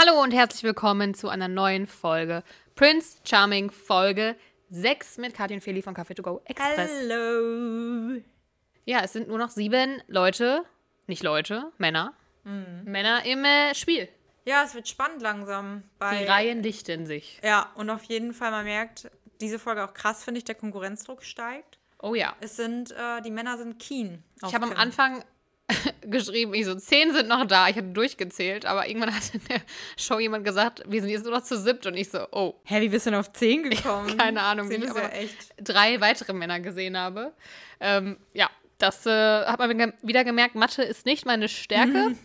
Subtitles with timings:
[0.00, 2.42] Hallo und herzlich willkommen zu einer neuen Folge
[2.74, 4.34] Prince Charming Folge
[4.70, 6.90] 6 mit Katja und Feli von Café to Go Express.
[7.02, 8.18] Hallo.
[8.86, 10.64] Ja, es sind nur noch sieben Leute,
[11.06, 12.14] nicht Leute, Männer.
[12.44, 14.08] Männer im äh, Spiel.
[14.46, 15.82] Ja, es wird spannend langsam.
[15.98, 17.38] Bei, Die Reihen lichten sich.
[17.44, 19.10] Ja, und auf jeden Fall, man merkt,
[19.42, 21.78] diese Folge auch krass, finde ich, der Konkurrenzdruck steigt.
[22.00, 22.34] Oh ja.
[22.40, 24.24] Es sind, äh, die Männer sind keen.
[24.46, 24.72] Ich habe am.
[24.72, 25.22] Anfang
[26.02, 27.68] geschrieben, ich so, zehn sind noch da.
[27.68, 29.60] Ich hatte durchgezählt, aber irgendwann hat in der
[29.96, 32.80] Show jemand gesagt, wir sind jetzt nur noch zu siebt und ich so, oh, Hä,
[32.80, 34.16] wie bist du denn auf 10 gekommen?
[34.16, 35.54] keine Ahnung, wie Zehn ich ist ja aber echt.
[35.60, 37.32] drei weitere Männer gesehen habe.
[37.80, 38.48] Ähm, ja,
[38.78, 42.16] das äh, hat man wieder gemerkt, Mathe ist nicht meine Stärke.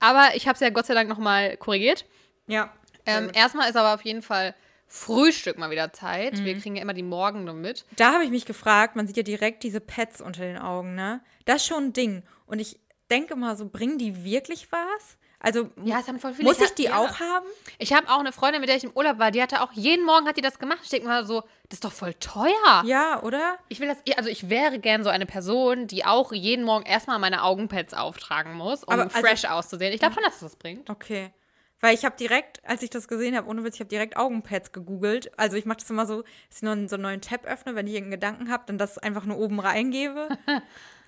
[0.00, 2.04] Aber ich habe es ja Gott sei Dank nochmal korrigiert.
[2.48, 2.72] Ja.
[3.06, 4.54] Ähm, erstmal ist aber auf jeden Fall
[4.92, 6.34] Frühstück mal wieder Zeit.
[6.38, 6.44] Mhm.
[6.44, 7.86] Wir kriegen ja immer die Morgende mit.
[7.96, 11.22] Da habe ich mich gefragt, man sieht ja direkt diese Pads unter den Augen, ne?
[11.46, 12.22] Das ist schon ein Ding.
[12.46, 12.78] Und ich
[13.10, 15.16] denke mal so, bringen die wirklich was?
[15.40, 16.46] Also Ja, es haben voll viele.
[16.46, 16.98] muss ich die ja.
[16.98, 17.46] auch haben?
[17.78, 20.04] Ich habe auch eine Freundin, mit der ich im Urlaub war, die hatte auch jeden
[20.04, 20.80] Morgen hat die das gemacht.
[20.82, 22.82] Ich denke mal so, das ist doch voll teuer.
[22.84, 23.58] Ja, oder?
[23.68, 27.18] Ich will das, also ich wäre gern so eine Person, die auch jeden Morgen erstmal
[27.18, 29.92] meine Augenpads auftragen muss, um Aber also- fresh auszusehen.
[29.94, 30.88] Ich glaube schon, dass das bringt.
[30.90, 31.32] Okay.
[31.82, 34.72] Weil ich habe direkt, als ich das gesehen habe, ohne Witz, ich habe direkt Augenpads
[34.72, 35.36] gegoogelt.
[35.38, 37.86] Also ich mache das immer so, dass ich noch so einen neuen Tab öffne, wenn
[37.88, 40.28] ich irgendeinen Gedanken habe, dann das einfach nur oben reingebe.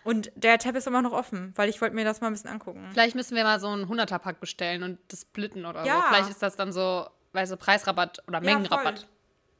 [0.04, 2.50] Und der Tab ist immer noch offen, weil ich wollte mir das mal ein bisschen
[2.50, 2.88] angucken.
[2.92, 5.96] Vielleicht müssen wir mal so einen 100er-Pack bestellen und das splitten oder Ja.
[5.96, 6.02] so.
[6.08, 8.98] Vielleicht ist das dann so, weißt du, Preisrabatt oder Mengenrabatt.
[8.98, 9.08] voll.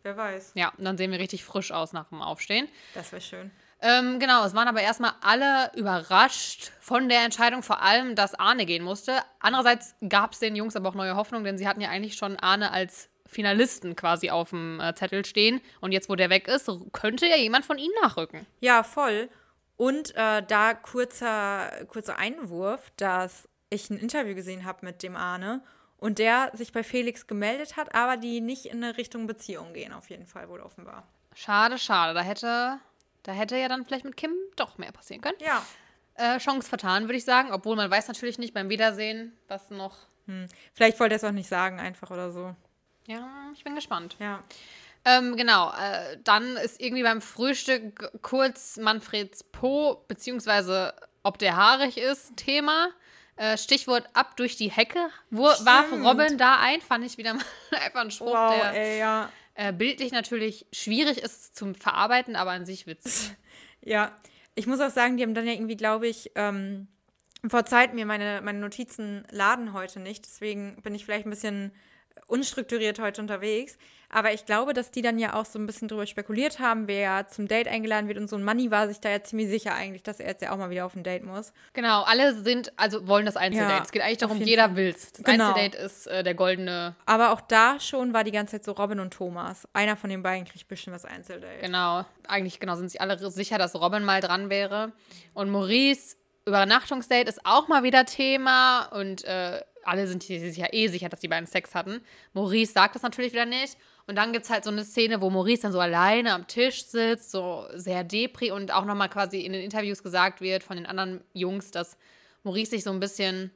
[0.02, 0.52] Wer weiß.
[0.54, 2.68] Ja, und dann sehen wir richtig frisch aus nach dem Aufstehen.
[2.92, 3.50] Das wäre schön.
[3.86, 8.64] Ähm, genau, es waren aber erstmal alle überrascht von der Entscheidung, vor allem, dass Arne
[8.64, 9.18] gehen musste.
[9.40, 12.38] Andererseits gab es den Jungs aber auch neue Hoffnung, denn sie hatten ja eigentlich schon
[12.38, 15.60] Arne als Finalisten quasi auf dem äh, Zettel stehen.
[15.82, 18.46] Und jetzt, wo der weg ist, könnte ja jemand von ihnen nachrücken.
[18.60, 19.28] Ja, voll.
[19.76, 25.62] Und äh, da kurzer, kurzer Einwurf, dass ich ein Interview gesehen habe mit dem Arne
[25.98, 29.92] und der sich bei Felix gemeldet hat, aber die nicht in eine Richtung Beziehung gehen,
[29.92, 31.06] auf jeden Fall wohl offenbar.
[31.34, 32.14] Schade, schade.
[32.14, 32.78] Da hätte,
[33.24, 35.36] da hätte ja dann vielleicht mit Kim doch mehr passieren können.
[35.40, 35.64] Ja.
[36.14, 37.50] Äh, Chance vertan, würde ich sagen.
[37.52, 39.96] Obwohl man weiß natürlich nicht beim Wiedersehen, was noch.
[40.72, 42.54] Vielleicht wollte er es auch nicht sagen, einfach oder so.
[43.06, 44.16] Ja, ich bin gespannt.
[44.18, 44.42] Ja.
[45.04, 51.98] Ähm, genau, äh, dann ist irgendwie beim Frühstück kurz Manfreds Po, beziehungsweise ob der haarig
[51.98, 52.88] ist, Thema.
[53.36, 55.10] Äh, Stichwort ab durch die Hecke.
[55.30, 55.92] Wo warf.
[55.92, 56.80] Robin da ein?
[56.80, 57.44] Fand ich wieder mal
[57.84, 59.28] einfach ein Spruch, Wow, der ey, ja.
[59.54, 63.30] Äh, bildlich natürlich schwierig ist zum Verarbeiten, aber an sich witzig.
[63.86, 64.16] Ja.
[64.54, 66.88] Ich muss auch sagen, die haben dann ja irgendwie, glaube ich, ähm,
[67.46, 70.24] vor Zeit mir meine, meine Notizen laden heute nicht.
[70.24, 71.70] Deswegen bin ich vielleicht ein bisschen
[72.28, 73.76] unstrukturiert heute unterwegs.
[74.14, 77.26] Aber ich glaube, dass die dann ja auch so ein bisschen drüber spekuliert haben, wer
[77.26, 78.16] zum Date eingeladen wird.
[78.16, 80.52] Und so ein Manni war sich da ja ziemlich sicher eigentlich, dass er jetzt ja
[80.52, 81.52] auch mal wieder auf ein Date muss.
[81.72, 83.74] Genau, alle sind, also wollen das Einzeldate.
[83.74, 84.76] Ja, es geht eigentlich darum, jeder Fall.
[84.76, 85.10] will's.
[85.10, 85.48] Das Genau.
[85.48, 89.00] Einzeldate ist äh, der goldene, Aber auch da schon war die ganze Zeit so Robin
[89.00, 89.66] und Thomas.
[89.72, 91.58] Einer von den beiden kriegt bestimmt das Einzeldate.
[91.60, 94.92] Genau, eigentlich genau sind sich alle sicher, dass Robin mal dran wäre.
[95.32, 96.14] Und Maurice,
[96.46, 101.08] Übernachtungsdate ist auch mal wieder Thema und äh, alle sind hier sich ja eh sicher,
[101.08, 102.00] dass die beiden Sex hatten.
[102.32, 103.76] Maurice sagt das natürlich wieder nicht.
[104.06, 106.84] Und dann gibt es halt so eine Szene, wo Maurice dann so alleine am Tisch
[106.84, 110.84] sitzt, so sehr depri und auch nochmal quasi in den Interviews gesagt wird von den
[110.86, 111.96] anderen Jungs, dass
[112.42, 113.50] Maurice sich so ein bisschen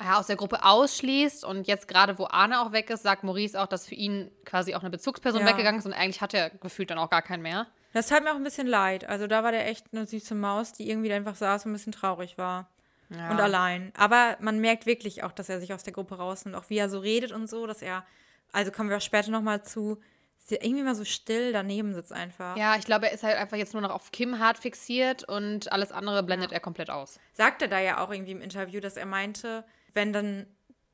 [0.00, 3.60] ja, aus der Gruppe ausschließt und jetzt gerade, wo Arne auch weg ist, sagt Maurice
[3.60, 5.48] auch, dass für ihn quasi auch eine Bezugsperson Ja.
[5.48, 7.66] weggegangen ist und eigentlich hat er gefühlt dann auch gar keinen mehr.
[7.94, 9.08] Das tat mir auch ein bisschen leid.
[9.08, 11.92] Also da war der echt eine süße Maus, die irgendwie einfach saß und ein bisschen
[11.92, 12.68] traurig war.
[13.10, 13.30] Ja.
[13.30, 13.90] Und allein.
[13.96, 16.54] Aber man merkt wirklich auch, dass er sich aus der Gruppe rausnimmt.
[16.54, 18.04] Auch wie er so redet und so, dass er,
[18.52, 20.00] also kommen wir auch später nochmal zu,
[20.40, 22.56] dass er irgendwie mal so still daneben sitzt einfach.
[22.56, 25.70] Ja, ich glaube, er ist halt einfach jetzt nur noch auf Kim hart fixiert und
[25.72, 27.18] alles andere blendet er komplett aus.
[27.34, 30.46] Sagt er da ja auch irgendwie im Interview, dass er meinte, wenn dann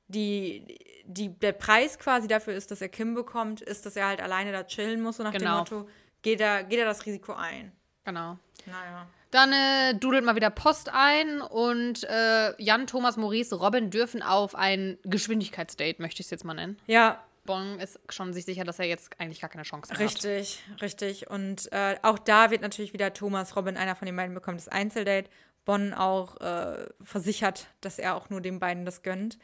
[0.08, 4.20] die, die, der Preis quasi dafür ist, dass er Kim bekommt, ist, dass er halt
[4.20, 5.18] alleine da chillen muss.
[5.18, 5.64] Und nach Genau.
[5.64, 5.88] dem Motto,
[6.22, 7.72] geht er, geht er das Risiko ein.
[8.04, 8.38] Genau.
[8.66, 9.06] Naja.
[9.30, 14.54] Dann äh, dudelt mal wieder Post ein und äh, Jan, Thomas, Maurice, Robin dürfen auf
[14.54, 16.78] ein Geschwindigkeitsdate, möchte ich es jetzt mal nennen.
[16.86, 20.62] Ja, Bon ist schon sich sicher, dass er jetzt eigentlich gar keine Chance mehr Richtig,
[20.80, 21.30] richtig.
[21.30, 24.68] Und äh, auch da wird natürlich wieder Thomas Robin, einer von den beiden, bekommt das
[24.68, 25.28] Einzeldate.
[25.64, 29.38] Bonn auch äh, versichert, dass er auch nur den beiden das gönnt.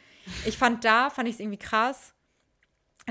[0.45, 2.15] Ich fand da, fand ich es irgendwie krass,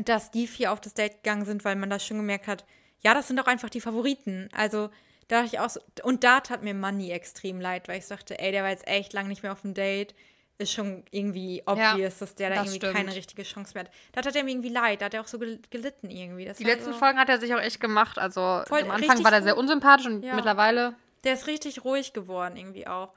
[0.06, 2.66] dass die vier auf das Date gegangen sind, weil man da schon gemerkt hat,
[3.02, 4.50] ja, das sind doch einfach die Favoriten.
[4.54, 4.90] Also
[5.28, 8.52] da ich auch so, und da tat mir Money extrem leid, weil ich dachte, ey,
[8.52, 10.14] der war jetzt echt lang nicht mehr auf dem Date.
[10.60, 12.94] Ist schon irgendwie obvious, dass der da irgendwie stimmt.
[12.96, 13.92] keine richtige Chance mehr hat.
[14.12, 16.46] Da tat er mir irgendwie leid, da hat er auch so gel- gelitten irgendwie.
[16.46, 18.20] Das Die letzten so, Folgen hat er sich auch echt gemacht.
[18.20, 19.46] Also Voll am Anfang war er gut.
[19.46, 20.36] sehr unsympathisch und Ja.
[20.36, 20.96] mittlerweile.
[21.24, 23.14] Der ist richtig ruhig geworden irgendwie auch.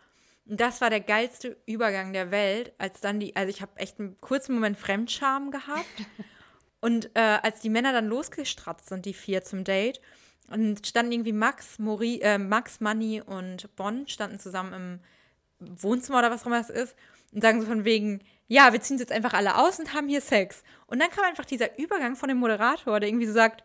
[0.47, 3.99] Und das war der geilste Übergang der Welt, als dann die, also ich habe echt
[4.01, 5.85] einen kurzen Moment Fremdscham gehabt.
[6.81, 10.01] und äh, als die Männer dann losgestratzt sind, die vier zum Date,
[10.49, 15.01] und standen irgendwie Max, Mori, äh, Max, Manny und Bonn standen zusammen im
[15.81, 16.95] Wohnzimmer oder was auch immer das ist
[17.33, 20.21] und sagen so von wegen, ja, wir ziehen jetzt einfach alle aus und haben hier
[20.21, 20.63] Sex.
[20.87, 23.63] Und dann kam einfach dieser Übergang von dem Moderator, der irgendwie so sagt,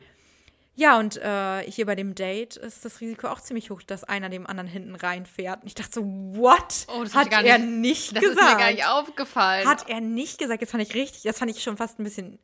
[0.75, 4.29] ja, und äh, hier bei dem Date ist das Risiko auch ziemlich hoch, dass einer
[4.29, 5.61] dem anderen hinten reinfährt.
[5.63, 6.85] Und ich dachte so, what?
[6.87, 8.37] Oh, das hat er gar nicht, Das gesagt.
[8.47, 9.67] ist mir gar nicht aufgefallen.
[9.67, 10.61] Hat er nicht gesagt.
[10.61, 12.37] Das fand ich richtig, das fand ich schon fast ein bisschen,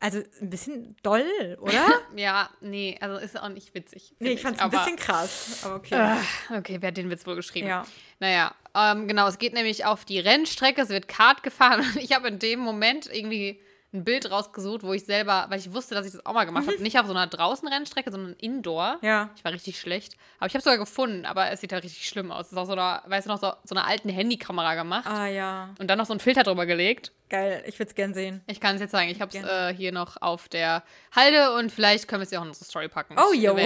[0.00, 1.24] also ein bisschen doll,
[1.62, 1.88] oder?
[2.14, 4.14] ja, nee, also ist auch nicht witzig.
[4.18, 5.60] nee, ich fand es ein bisschen krass.
[5.64, 5.94] Aber okay.
[5.94, 6.18] Ah,
[6.58, 7.68] Okay, wer hat den Witz wohl geschrieben?
[7.68, 7.86] Ja.
[8.20, 12.12] Naja, ähm, genau, es geht nämlich auf die Rennstrecke, es wird Kart gefahren und ich
[12.14, 13.60] habe in dem Moment irgendwie
[13.92, 16.68] ein Bild rausgesucht, wo ich selber, weil ich wusste, dass ich das auch mal gemacht
[16.68, 18.98] habe, nicht auf so einer Draußenrennstrecke, sondern Indoor.
[19.02, 19.30] Ja.
[19.34, 20.14] Ich war richtig schlecht.
[20.38, 22.46] Aber ich habe es sogar gefunden, aber es sieht halt richtig schlimm aus.
[22.46, 25.26] Es ist auch so einer, weißt du noch, so, so einer alten Handykamera gemacht Ah
[25.26, 25.70] ja.
[25.80, 27.10] und dann noch so einen Filter drüber gelegt.
[27.30, 27.64] Geil.
[27.66, 28.42] Ich würde es gern sehen.
[28.46, 30.84] Ich kann es jetzt sagen, ich habe es äh, hier noch auf der
[31.16, 33.16] Halde und vielleicht können wir es ja auch in unsere Story packen.
[33.18, 33.56] Oh, jo.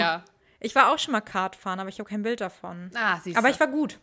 [0.61, 2.91] Ich war auch schon mal Kart fahren, aber ich habe kein Bild davon.
[2.95, 3.53] Ah, siehst Aber du.
[3.55, 3.99] ich war gut.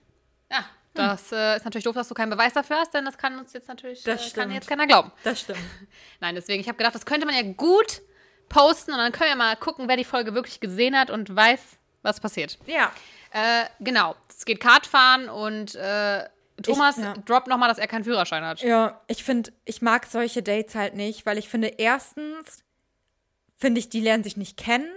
[0.52, 3.40] Ja, das äh, ist natürlich doof, dass du keinen Beweis dafür hast, denn das kann
[3.40, 5.12] uns jetzt natürlich Das äh, kann jetzt keiner glauben.
[5.24, 5.60] Das stimmt.
[6.20, 8.02] Nein, deswegen, ich habe gedacht, das könnte man ja gut
[8.50, 11.62] posten und dann können wir mal gucken, wer die Folge wirklich gesehen hat und weiß,
[12.02, 12.60] was passiert.
[12.66, 12.92] Ja.
[13.32, 16.26] Äh, genau, es geht Kartfahren und äh,
[16.62, 17.14] Thomas ja.
[17.14, 18.62] droppt nochmal, dass er keinen Führerschein hat.
[18.62, 22.64] Ja, ich finde, ich mag solche Dates halt nicht, weil ich finde, erstens
[23.58, 24.92] finde ich, die lernen sich nicht kennen.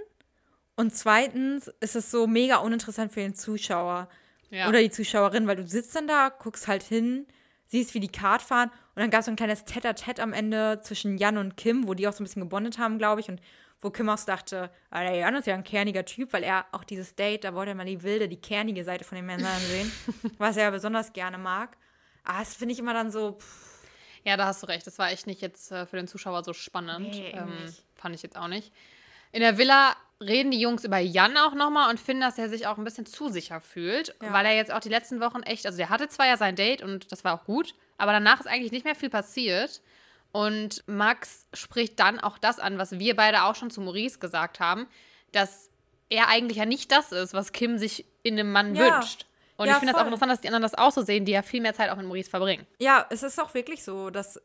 [0.76, 4.08] Und zweitens ist es so mega uninteressant für den Zuschauer
[4.54, 4.68] Ja.
[4.68, 7.26] oder die Zuschauerin, weil du sitzt dann da, guckst halt hin,
[7.66, 10.80] siehst, wie die Kart fahren und dann gab es so ein kleines Tête-à-Tête am Ende
[10.82, 13.40] zwischen Jan und Kim, wo die auch so ein bisschen gebondet haben, glaube ich, und
[13.80, 16.66] wo Kim auch so dachte, ah, der Jan ist ja ein kerniger Typ, weil er
[16.72, 19.60] auch dieses Date, da wollte er mal die wilde, die kernige Seite von den Männern
[19.60, 19.92] sehen,
[20.38, 21.76] was er besonders gerne mag.
[22.22, 23.82] Aber das finde ich immer dann so, pff,
[24.24, 24.86] Ja, da hast du recht.
[24.86, 27.10] Das war echt nicht jetzt äh, für den Zuschauer so spannend.
[27.10, 27.52] Nee, ähm,
[27.94, 28.72] fand ich jetzt auch nicht.
[29.34, 32.69] In der Villa reden die Jungs über Jan auch nochmal und finden, dass er sich
[32.69, 34.32] auch ein bisschen zu sicher fühlt, Ja.
[34.32, 36.82] weil er jetzt auch die letzten Wochen echt, also der hatte zwar ja sein Date
[36.82, 39.82] und das war auch gut, aber danach ist eigentlich nicht mehr viel passiert.
[40.31, 44.60] Und Max spricht dann auch das an, was wir beide auch schon zu Maurice gesagt
[44.60, 44.86] haben,
[45.32, 45.69] dass
[46.10, 48.96] er eigentlich ja nicht das ist, was Kim sich in einem Mann Ja.
[48.96, 49.26] wünscht.
[49.56, 51.32] Und Ja, ich finde es auch interessant, dass die anderen das auch so sehen, die
[51.32, 52.66] ja viel mehr Zeit auch mit Maurice verbringen.
[52.78, 54.40] Ja, es ist auch wirklich so, dass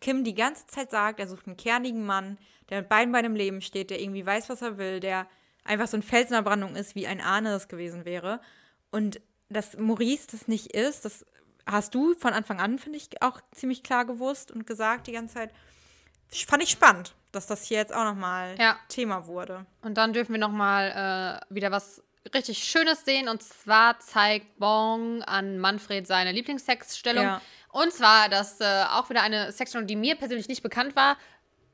[0.00, 2.38] Kim die ganze Zeit sagt, er sucht einen kernigen Mann,
[2.70, 5.26] der mit beiden Beinen im Leben steht, der irgendwie weiß, was er will, der
[5.64, 8.40] einfach so ein Fels in der Brandung ist, wie ein Ahne es gewesen wäre.
[8.90, 11.24] Und dass Maurice das nicht ist, das
[11.66, 15.34] hast du von Anfang an, finde ich, auch ziemlich klar gewusst und gesagt die ganze
[15.34, 15.50] Zeit.
[16.28, 18.78] Fand ich spannend, dass das hier jetzt auch nochmal Ja.
[18.88, 19.66] Thema wurde.
[19.82, 22.02] Und dann dürfen wir noch mal äh, wieder was
[22.34, 23.28] richtig Schönes sehen.
[23.28, 27.24] Und zwar zeigt Bong an Manfred seine Lieblingssexstellung.
[27.24, 27.40] Ja.
[27.70, 31.16] Und zwar, dass äh, auch wieder eine Sexstellung, die mir persönlich nicht bekannt war,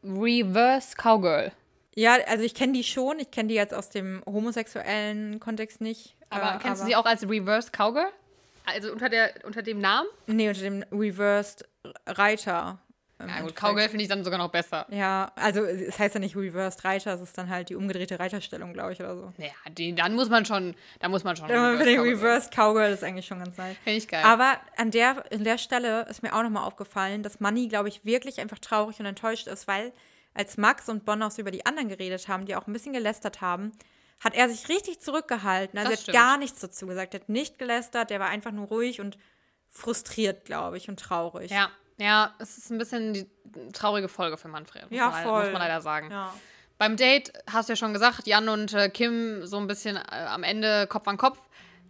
[0.04, 1.52] Reverse Cowgirl.
[1.94, 6.16] Ja, also ich kenne die schon, ich kenne die jetzt aus dem homosexuellen Kontext nicht.
[6.31, 8.08] Aber äh, kennst du sie auch als Reverse Cowgirl?
[8.64, 10.08] Also unter, der, unter dem Namen?
[10.26, 11.69] Nee, unter dem Reversed
[12.06, 12.78] Reiter.
[13.28, 13.54] Ja, gut.
[13.56, 14.86] Cowgirl finde ich dann sogar noch besser.
[14.90, 18.72] Ja, also es heißt ja nicht Reversed Reiter, es ist dann halt die umgedrehte Reiterstellung,
[18.72, 19.32] glaube ich, oder so.
[19.38, 21.48] Naja, die, dann muss man schon, da muss man schon.
[21.48, 22.14] Ja, für den Cowgirl.
[22.14, 23.76] Reversed Cowgirl ist eigentlich schon ganz nice.
[23.84, 24.22] Finde ich geil.
[24.24, 28.05] Aber an der, an der Stelle ist mir auch nochmal aufgefallen, dass Manny, glaube ich,
[28.05, 29.93] wirklich einfach traurig und enttäuscht ist, weil
[30.34, 32.93] als Max und Bonn auch so über die anderen geredet haben, die auch ein bisschen
[32.94, 33.72] gelästert haben,
[34.20, 35.79] hat er sich richtig zurückgehalten.
[35.79, 36.17] Also Das er hat stimmt.
[36.17, 37.12] gar nichts dazu gesagt.
[37.14, 39.19] Er hat nicht gelästert, der war einfach nur ruhig und
[39.69, 41.50] frustriert, glaube ich, und traurig.
[41.50, 41.70] ja,
[42.03, 43.27] ja, es ist ein bisschen die
[43.73, 44.91] traurige Folge für Manfred.
[44.91, 45.43] Muss Ja, man, voll.
[45.44, 46.11] Muss man leider sagen.
[46.11, 46.35] Ja.
[46.79, 50.01] Beim Date hast du ja schon gesagt, Jan und äh, Kim so ein bisschen äh,
[50.29, 51.39] am Ende Kopf an Kopf.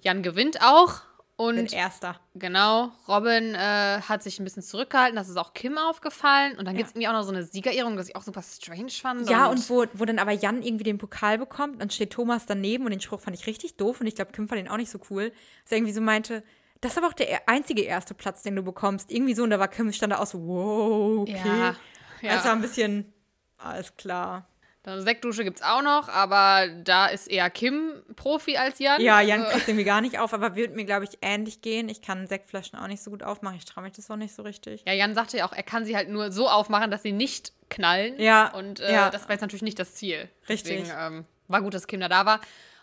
[0.02, 1.00] Jan gewinnt auch.
[1.38, 2.20] Bin Und Erster.
[2.34, 5.16] genau, Robin äh, hat sich ein bisschen zurückgehalten.
[5.16, 6.56] Das ist auch Kim aufgefallen.
[6.56, 8.90] Und dann gibt es irgendwie auch noch so eine Siegerehrung, das ich auch super strange
[8.90, 9.28] fand.
[9.28, 12.84] Ja, und wo, wo dann aber Jan irgendwie den Pokal bekommt, dann steht Thomas daneben
[12.84, 14.90] und den Spruch fand ich richtig doof und ich glaube, Kim fand den auch nicht
[14.90, 15.30] so cool.
[15.64, 16.44] Dass er irgendwie so meinte,
[16.82, 19.10] das ist aber auch der e- einzige erste Platz, den du bekommst.
[19.10, 21.40] Irgendwie so, und da war Kim, stand da auch so, wow, okay.
[21.44, 21.76] Ja,
[22.20, 22.34] ja.
[22.34, 23.10] Das war ein bisschen,
[23.56, 24.46] alles klar.
[24.84, 29.00] Dann Sektdusche gibt es auch noch, aber da ist eher Kim Profi als Jan.
[29.00, 31.88] Ja, Jan Äh, kriegt irgendwie gar nicht auf, aber wird mir, glaube ich, ähnlich gehen.
[31.88, 33.56] Ich kann Sektflaschen auch nicht so gut aufmachen.
[33.56, 34.82] Ich traue mich das auch nicht so richtig.
[34.84, 37.52] Ja, Jan sagte ja auch, er kann sie halt nur so aufmachen, dass sie nicht
[37.70, 38.20] knallen.
[38.20, 39.10] Ja, Und äh, ja.
[39.10, 40.28] das war jetzt natürlich nicht das Ziel.
[40.48, 40.80] Richtig.
[40.80, 42.40] Deswegen ähm, war gut, dass Kim da da war.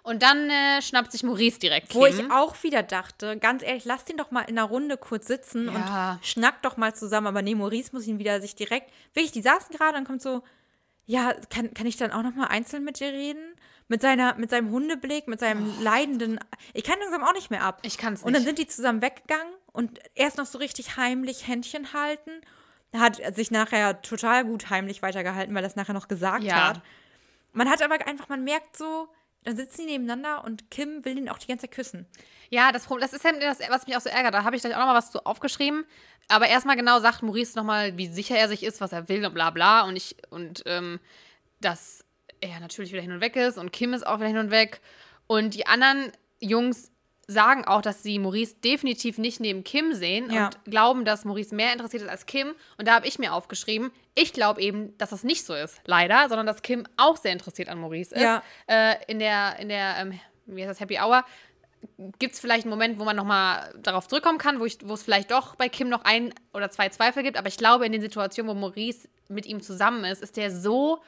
[0.09, 2.01] Und dann äh, schnappt sich Maurice direkt Kim.
[2.01, 5.27] Wo ich auch wieder dachte, ganz ehrlich, lass den doch mal in einer Runde kurz
[5.27, 6.13] sitzen Ja.
[6.13, 7.27] und schnack doch mal zusammen.
[7.27, 10.41] Aber nee, Maurice muss ihn wieder sich direkt, wirklich, die saßen gerade und kommt so,
[11.05, 13.53] ja, kann, kann ich dann auch noch mal einzeln mit dir reden?
[13.91, 16.39] mit, seiner, mit seinem Hundeblick, mit seinem leidenden.
[16.75, 17.79] Ich kann langsam auch nicht mehr ab.
[17.81, 18.47] Ich kann's Und dann nicht.
[18.47, 22.29] sind die zusammen weggegangen und erst noch so richtig heimlich Händchen halten.
[22.95, 26.67] Hat sich nachher total gut heimlich weitergehalten, weil er es nachher noch gesagt Ja.
[26.69, 26.81] hat.
[27.51, 29.09] Man hat aber einfach, man merkt so,
[29.43, 32.05] dann sitzen die nebeneinander und Kim will ihn auch die ganze Zeit küssen.
[32.49, 34.33] Ja, das, das ist halt das, was mich auch so ärgert.
[34.33, 35.85] Da habe ich gleich auch noch mal was zu aufgeschrieben.
[36.27, 39.33] Aber erstmal genau sagt Maurice nochmal, wie sicher er sich ist, was er will und
[39.33, 39.83] bla bla.
[39.83, 40.99] Und ich, und ähm,
[41.61, 42.05] dass
[42.41, 44.81] er natürlich wieder hin und weg ist und Kim ist auch wieder hin und weg.
[45.27, 46.91] Und die anderen Jungs
[47.29, 50.47] sagen auch, dass sie Maurice definitiv nicht neben Kim sehen Ja.
[50.47, 52.55] und glauben, dass Maurice mehr interessiert ist als Kim.
[52.77, 56.27] Und da habe ich mir aufgeschrieben, ich glaube eben, dass das nicht so ist, leider,
[56.27, 58.21] sondern dass Kim auch sehr interessiert an Maurice ist.
[58.21, 58.41] Ja.
[58.67, 61.23] Äh, in der, in der ähm, wie heißt das, Happy Hour
[62.17, 65.55] gibt es vielleicht einen Moment, wo man nochmal darauf zurückkommen kann, wo, es vielleicht doch
[65.55, 67.37] bei Kim noch ein oder zwei Zweifel gibt.
[67.37, 71.01] Aber ich glaube, in den Situationen, wo Maurice mit ihm zusammen ist, ist der so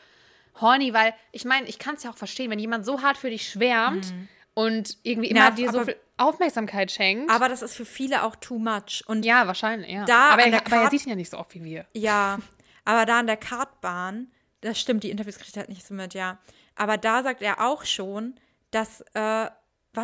[0.61, 3.29] horny, weil ich meine, ich kann es ja auch verstehen, wenn jemand so hart für
[3.29, 4.13] dich schwärmt
[4.53, 7.31] und irgendwie immer Ja, dir so viel Aufmerksamkeit schenkt.
[7.31, 9.03] Aber das ist für viele auch too much.
[9.07, 10.05] Und ja, wahrscheinlich, ja.
[10.05, 11.85] Da aber, er, aber er sieht ihn ja nicht so oft wie wir.
[11.93, 12.39] Ja,
[12.85, 14.31] aber da an der Kartbahn,
[14.61, 16.37] das stimmt, die Interviews kriegt er halt nicht so mit, ja.
[16.75, 18.35] Aber da sagt er auch schon,
[18.71, 19.51] dass, äh, wa-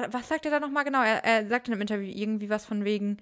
[0.09, 1.01] was sagt er da nochmal genau?
[1.03, 3.17] Er, er sagt in einem Interview irgendwie was von wegen,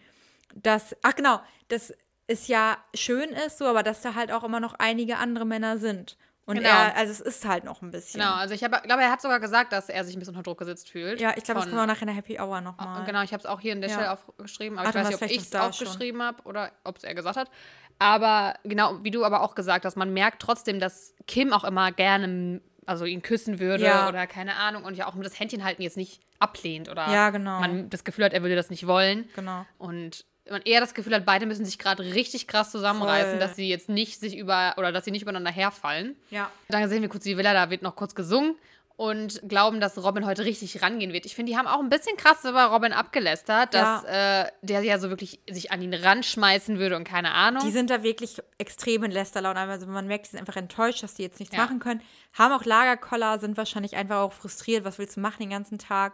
[0.53, 1.93] dass, ach genau, dass
[2.27, 5.77] es ja schön ist, so, aber dass da halt auch immer noch einige andere Männer
[5.77, 6.17] sind.
[6.47, 6.69] Und Genau.
[6.69, 8.19] er, also es ist halt noch ein bisschen.
[8.21, 10.43] Genau, also ich hab, glaube, er hat sogar gesagt, dass er sich ein bisschen unter
[10.43, 11.19] Druck gesetzt fühlt.
[11.19, 13.03] Ja, ich glaube, das kommen wir nachher in der Happy Hour nochmal.
[13.05, 13.95] Genau, ich habe es auch hier in der Ja.
[13.95, 17.03] Stelle aufgeschrieben, aber Ach, ich weiß nicht, ob ich es aufgeschrieben habe oder ob es
[17.03, 17.49] er gesagt hat.
[17.97, 21.91] Aber genau, wie du aber auch gesagt hast, man merkt trotzdem, dass Kim auch immer
[21.91, 24.07] gerne also ihn küssen würde Ja.
[24.07, 27.31] oder keine Ahnung und ja auch mit das Händchen halten jetzt nicht ablehnt oder Ja,
[27.31, 27.59] genau.
[27.59, 29.27] man das Gefühl hat, er würde das nicht wollen.
[29.35, 29.65] Genau.
[29.79, 33.39] Und man eher das Gefühl hat, beide müssen sich gerade richtig krass zusammenreißen, Voll.
[33.39, 36.15] dass sie jetzt nicht sich über oder dass sie nicht übereinander herfallen.
[36.29, 36.51] Ja.
[36.69, 38.55] Dann sehen wir kurz die Villa, da wird noch kurz gesungen
[38.97, 41.25] und glauben, dass Robin heute richtig rangehen wird.
[41.25, 44.99] Ich finde, die haben auch ein bisschen krass über Robin abgelästert, dass äh, der ja
[44.99, 47.61] so wirklich sich an ihn ranschmeißen würde und keine Ahnung.
[47.65, 49.59] Die sind da wirklich extrem in Lästerlaune.
[49.59, 51.63] Also man merkt, die sind einfach enttäuscht, dass die jetzt nichts Ja.
[51.63, 52.01] machen können.
[52.33, 54.85] Haben auch Lagerkoller, sind wahrscheinlich einfach auch frustriert.
[54.85, 56.13] Was willst du machen den ganzen Tag?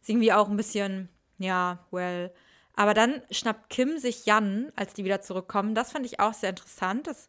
[0.00, 2.30] Ist irgendwie auch ein bisschen, ja, well.
[2.74, 5.74] Aber dann schnappt Kim sich Jan, als die wieder zurückkommen.
[5.74, 7.06] Das fand ich auch sehr interessant.
[7.06, 7.28] Das,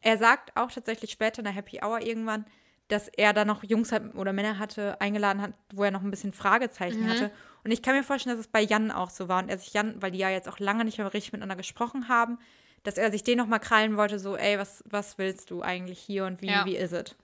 [0.00, 2.44] er sagt auch tatsächlich später in der Happy Hour irgendwann,
[2.88, 6.32] dass er da noch Jungs oder Männer hatte, eingeladen hat, wo er noch ein bisschen
[6.32, 7.30] Fragezeichen hatte.
[7.62, 9.40] Und ich kann mir vorstellen, dass es bei Jan auch so war.
[9.40, 12.08] Und er sich Jan, weil die ja jetzt auch lange nicht mehr richtig miteinander gesprochen
[12.08, 12.38] haben,
[12.82, 16.00] dass er sich den noch mal krallen wollte, so, ey, was, was willst du eigentlich
[16.00, 16.64] hier und wie, Ja.
[16.64, 17.14] wie ist es?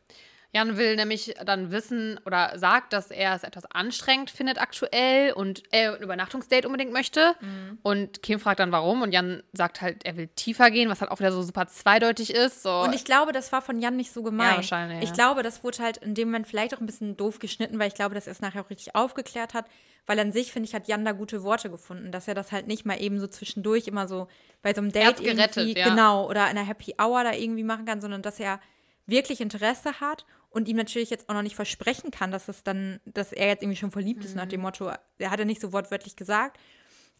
[0.57, 5.63] Jan will nämlich dann wissen oder sagt, dass er es etwas anstrengend findet aktuell und
[5.71, 7.35] er ein Übernachtungsdate unbedingt möchte.
[7.41, 7.79] Mhm.
[7.83, 11.11] Und Kim fragt dann warum und Jan sagt halt, er will tiefer gehen, was halt
[11.11, 12.63] auch wieder so super zweideutig ist.
[12.63, 12.71] So.
[12.71, 14.51] Und ich glaube, das war von Jan nicht so gemeint.
[14.51, 15.15] Ja, wahrscheinlich, Ich ja.
[15.15, 17.95] glaube, das wurde halt in dem Moment vielleicht auch ein bisschen doof geschnitten, weil ich
[17.95, 19.67] glaube, dass er es nachher auch richtig aufgeklärt hat.
[20.07, 22.67] Weil an sich, finde ich, hat Jan da gute Worte gefunden, dass er das halt
[22.67, 24.29] nicht mal eben so zwischendurch immer so
[24.63, 25.89] bei so einem Date gerettet, irgendwie, ja.
[25.91, 28.61] genau, oder in einer Happy Hour da irgendwie machen kann, sondern dass er
[29.07, 33.01] wirklich Interesse hat und ihm natürlich jetzt auch noch nicht versprechen kann, dass es dann,
[33.05, 34.37] dass er jetzt irgendwie schon verliebt ist, Mhm.
[34.37, 36.59] nach dem Motto, er hat ja nicht so wortwörtlich gesagt,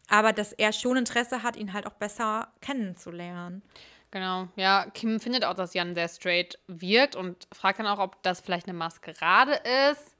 [0.09, 3.61] aber dass er schon Interesse hat, ihn halt auch besser kennenzulernen.
[4.11, 8.23] Genau, ja, Kim findet auch, dass Jan sehr straight wirkt und fragt dann auch, ob
[8.23, 9.59] das vielleicht eine Maskerade
[9.91, 10.15] ist.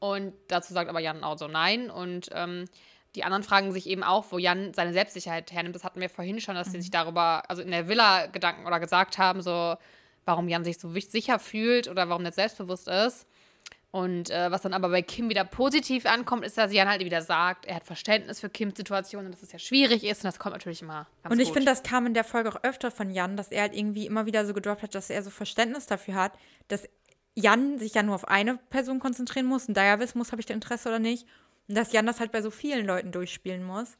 [0.00, 1.88] Und dazu sagt aber Jan auch so nein.
[1.88, 2.64] Und ähm,
[3.14, 5.76] die anderen fragen sich eben auch, wo Jan seine Selbstsicherheit hernimmt.
[5.76, 8.80] Das hatten wir vorhin schon, dass sie sich darüber, also in der Villa Gedanken oder
[8.80, 9.76] gesagt haben, so,
[10.28, 13.26] warum Jan sich so sicher fühlt oder warum er selbstbewusst ist.
[13.90, 17.22] Und äh, was dann aber bei Kim wieder positiv ankommt, ist, dass Jan halt wieder
[17.22, 20.18] sagt, er hat Verständnis für Kims Situation und dass es ja schwierig ist.
[20.18, 22.62] Und das kommt natürlich immer ganz Und ich finde, das kam in der Folge auch
[22.62, 25.30] öfter von Jan, dass er halt irgendwie immer wieder so gedroppt hat, dass er so
[25.30, 26.32] Verständnis dafür hat,
[26.68, 26.86] dass
[27.34, 30.40] Jan sich ja nur auf eine Person konzentrieren muss und da ja wissen muss, habe
[30.40, 31.26] ich da Interesse oder nicht.
[31.66, 33.96] Und dass Jan das halt bei so vielen Leuten durchspielen muss.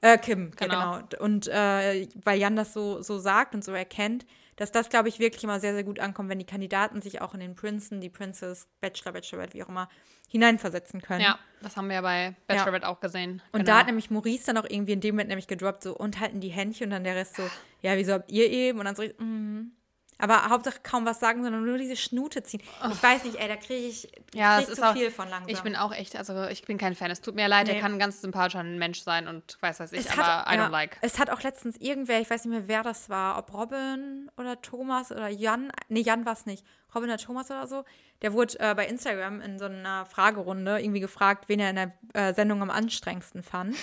[0.00, 0.74] Äh, Kim, Genau.
[0.74, 1.22] ja, genau.
[1.24, 4.24] Und äh, weil Jan das so, so sagt und so erkennt,
[4.56, 7.34] dass das, glaube ich, wirklich immer sehr, sehr gut ankommt, wenn die Kandidaten sich auch
[7.34, 9.88] in den Prinzen, die Princess, Bachelor, Bachelorette, wie auch immer,
[10.28, 11.20] hineinversetzen können.
[11.20, 13.42] Ja, das haben wir ja bei Bachelorette auch gesehen.
[13.52, 13.72] Und Genau.
[13.72, 16.40] da hat nämlich Maurice dann auch irgendwie in dem Moment nämlich gedroppt, so und halten
[16.40, 17.42] die Händchen und dann der Rest so,
[17.82, 18.78] ja, wieso habt ihr eben?
[18.78, 19.72] Und dann so, mhm.
[20.18, 22.62] Aber Hauptsache kaum was sagen, sondern nur diese Schnute ziehen.
[22.90, 25.10] Ich weiß nicht, ey, da kriege ich, ja, krieg es ich ist zu auch, viel
[25.10, 25.48] von langsam.
[25.54, 27.10] Ich bin auch echt, also ich bin kein Fan.
[27.10, 27.74] Es tut mir leid, Nee.
[27.74, 30.56] er kann ein ganz sympathischer Mensch sein und weiß was ich, es aber hat, I
[30.56, 30.96] ja, don't like.
[31.02, 34.60] Es hat auch letztens irgendwer, ich weiß nicht mehr, wer das war, ob Robin oder
[34.62, 37.84] Thomas oder Jan, nee, Jan war es nicht, Robin oder Thomas oder so,
[38.22, 41.92] der wurde äh, bei Instagram in so einer Fragerunde irgendwie gefragt, wen er in der
[42.14, 43.76] äh, Sendung am anstrengendsten fand.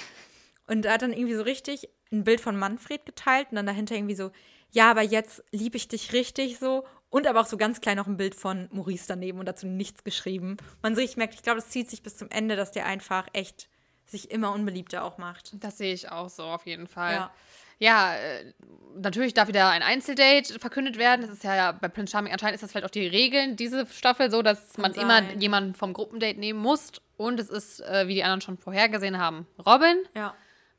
[0.66, 3.96] Und er hat dann irgendwie so richtig ein Bild von Manfred geteilt und dann dahinter
[3.96, 4.32] irgendwie so,
[4.74, 8.08] ja, aber jetzt liebe ich dich richtig so Und aber auch so ganz klein noch
[8.08, 10.58] ein Bild von Maurice daneben und dazu nichts geschrieben.
[10.82, 13.28] Man so richtig merkt, ich glaube, das zieht sich bis zum Ende, dass der einfach
[13.34, 13.70] echt
[14.08, 15.52] sich immer unbeliebter auch macht.
[15.64, 17.14] Das sehe ich auch so auf jeden Fall.
[17.14, 17.32] Ja.
[17.80, 18.54] Ja, äh,
[18.96, 21.22] natürlich darf wieder ein Einzeldate verkündet werden.
[21.22, 24.32] Das ist ja bei Prince Charming anscheinend ist das vielleicht auch die Regeln diese Staffel
[24.32, 25.42] so, dass man immer sein.
[25.42, 26.94] jemanden vom Gruppendate nehmen muss.
[27.18, 29.98] Und es ist, äh, wie die anderen schon vorhergesehen haben, Robin.
[30.16, 30.34] Ja.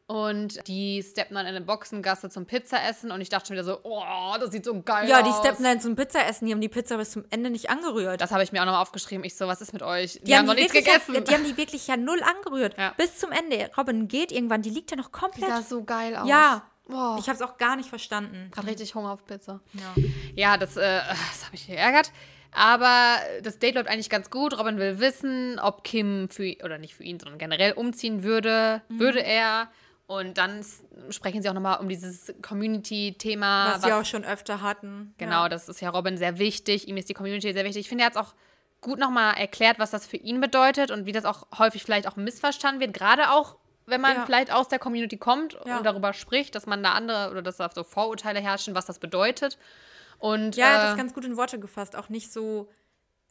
[0.07, 3.11] Und die steppen dann in eine Boxengasse zum Pizzaessen.
[3.11, 4.03] Und ich dachte schon wieder so, oh,
[4.39, 5.25] das sieht so geil Ja, aus.
[5.25, 8.21] die steppen dann zum Pizzaessen, die haben die Pizza bis zum Ende nicht angerührt.
[8.21, 9.25] Das habe ich mir auch nochmal aufgeschrieben.
[9.25, 10.15] Ich so, was ist mit euch?
[10.15, 11.15] Die, Die haben noch nichts gegessen.
[11.15, 12.77] Ja, die haben die wirklich ja null angerührt.
[12.77, 12.93] Ja.
[12.99, 13.71] Bis zum Ende.
[13.79, 15.49] Robin geht irgendwann, die liegt ja noch Die komplett.
[15.49, 16.29] sah so geil aus.
[16.29, 16.63] Ja.
[16.87, 17.17] Boah.
[17.19, 18.51] Ich habe es auch gar nicht verstanden.
[18.53, 19.61] gerade richtig Hunger auf Pizza.
[19.73, 19.95] Ja.
[20.35, 22.13] Ja, das, äh, das hat mich geärgert.
[22.53, 24.59] Aber das Date läuft eigentlich ganz gut.
[24.59, 28.83] Robin will wissen, ob Kim für ihn, oder nicht für ihn, sondern generell umziehen würde.
[28.91, 29.01] Mhm.
[29.01, 29.71] Würde er.
[30.07, 30.65] Und dann
[31.11, 33.75] sprechen sie auch nochmal um dieses Community-Thema.
[33.77, 35.15] Was, wir auch schon öfter hatten.
[35.19, 35.49] Genau, Ja.
[35.49, 36.89] das ist ja Robin sehr wichtig.
[36.89, 37.81] Ihm ist die Community sehr wichtig.
[37.83, 38.35] Ich finde, er hat es auch
[38.81, 42.17] gut nochmal erklärt, was das für ihn bedeutet und wie das auch häufig vielleicht auch
[42.17, 42.93] missverstanden wird.
[42.93, 43.57] Gerade auch,
[43.87, 44.27] wenn man Ja.
[44.27, 45.79] vielleicht aus der Community kommt Ja.
[45.79, 48.99] und darüber spricht, dass man da andere oder dass da so Vorurteile herrschen, was das
[48.99, 49.59] bedeutet.
[50.19, 51.97] Und Ja, er hat äh, das ganz gut in Worte gefasst.
[51.97, 52.69] Auch nicht so,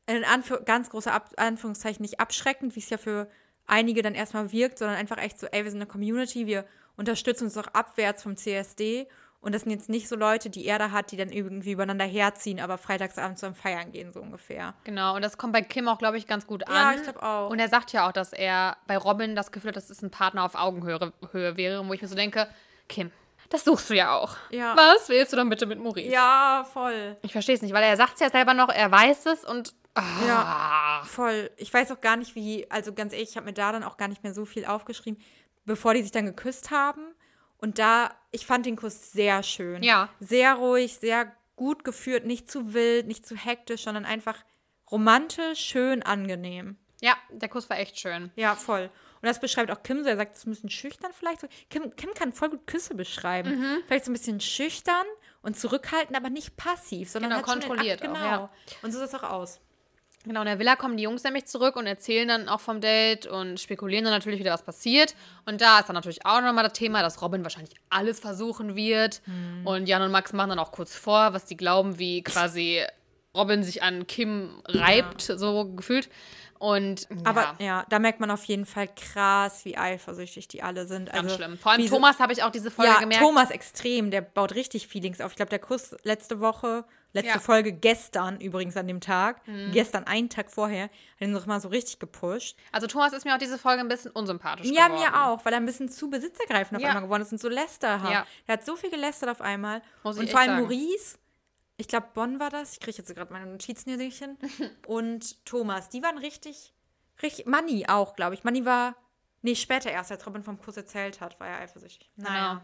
[0.08, 3.28] in Anführ ganz große Ab Anführungszeichen, nicht abschreckend, wie es ja für
[3.68, 6.66] einige dann erstmal wirkt, sondern einfach echt so, ey, wir sind eine Community, wir
[6.98, 9.08] unterstützen uns auch abwärts vom CSD.
[9.42, 12.06] Und das sind jetzt nicht so Leute, die er da hat, die dann irgendwie übereinander
[12.06, 14.74] herziehen, aber freitagsabends zum Feiern gehen, so ungefähr.
[14.86, 16.74] Genau, und das kommt bei Kim auch, glaube ich, ganz gut an.
[16.74, 17.50] Ja, ich glaub auch.
[17.50, 20.12] Und er sagt ja auch, dass er bei Robin das Gefühl hat, dass es ein
[20.12, 22.48] Partner auf Augenhöhe Höhe wäre, wo ich mir so denke,
[22.88, 23.12] Kim,
[23.50, 24.38] das suchst du ja auch.
[24.50, 24.78] Ja.
[24.78, 26.10] Was willst du dann bitte mit Maurice?
[26.10, 27.18] Ja, voll.
[27.22, 29.74] Ich verstehe es nicht, weil er sagt es ja selber noch, er weiß es und.
[29.96, 31.04] Ah, Ja.
[31.06, 31.52] Voll.
[31.58, 33.98] Ich weiß auch gar nicht, wie, also ganz ehrlich, ich habe mir da dann auch
[33.98, 35.22] gar nicht mehr so viel aufgeschrieben,
[35.66, 37.02] bevor die sich dann geküsst haben.
[37.58, 39.84] Und da, ich fand den Kuss sehr schön.
[39.84, 40.10] Ja.
[40.20, 44.44] Sehr ruhig, sehr gut geführt, nicht zu wild, nicht zu hektisch, sondern einfach
[44.92, 46.78] romantisch, schön, angenehm.
[47.02, 48.32] Ja, der Kuss war echt schön.
[48.36, 48.90] Ja, voll.
[49.22, 50.10] Und das beschreibt auch Kim so.
[50.10, 51.46] Er sagt, es ist ein bisschen schüchtern vielleicht.
[51.70, 53.58] Kim, Kim kann voll gut Küsse beschreiben.
[53.60, 53.78] Mhm.
[53.88, 55.06] Vielleicht so ein bisschen schüchtern
[55.42, 58.26] und zurückhaltend, aber nicht passiv, sondern Genau, kontrolliert Akt- auch, Genau.
[58.26, 58.50] ja.
[58.82, 59.60] Und so sieht es auch aus.
[60.24, 63.26] Genau, in der Villa kommen die Jungs nämlich zurück und erzählen dann auch vom Date
[63.26, 65.16] und spekulieren dann natürlich wieder, was passiert.
[65.46, 69.22] Und da ist dann natürlich auch nochmal das Thema, dass Robin wahrscheinlich alles versuchen wird.
[69.66, 72.84] Und Jan und Max machen dann auch kurz vor, was die glauben, wie quasi
[73.36, 76.10] Robin sich an Kim reibt, so gefühlt.
[76.60, 77.86] Und Aber ja, ja.
[77.90, 81.12] da merkt man auf jeden Fall krass, wie eifersüchtig die alle sind.
[81.12, 81.58] ganz also, schlimm.
[81.58, 83.22] Vor allem Thomas habe ich auch diese Folge ja, gemerkt.
[83.22, 85.32] Thomas extrem, der baut richtig Feelings auf.
[85.32, 87.40] Ich glaube, der Kuss letzte Woche, letzte Ja.
[87.40, 89.72] Folge gestern übrigens an dem Tag, Mhm.
[89.72, 92.58] gestern einen Tag vorher, hat ihn noch mal so richtig gepusht.
[92.72, 95.02] Also Thomas ist mir auch diese Folge ein bisschen unsympathisch Ja, geworden.
[95.04, 96.90] mir auch, weil er ein bisschen zu besitzergreifend auf Ja.
[96.90, 98.12] einmal geworden ist und so lästerhaft.
[98.12, 98.26] Ja.
[98.48, 99.82] Er hat so viel gelästert auf einmal.
[100.04, 100.62] Muss und vor allem sagen.
[100.64, 101.18] Maurice,
[101.78, 104.38] ich glaube Bonn war das, ich kriege jetzt gerade meine Notizen hier hin,
[104.88, 106.74] und Thomas, die waren richtig,
[107.22, 108.44] richtig, Manni auch, glaube ich.
[108.44, 108.96] Manni war,
[109.44, 112.10] nee, später erst, als Robin vom Kuss erzählt hat, war er eifersüchtig.
[112.18, 112.58] Genau.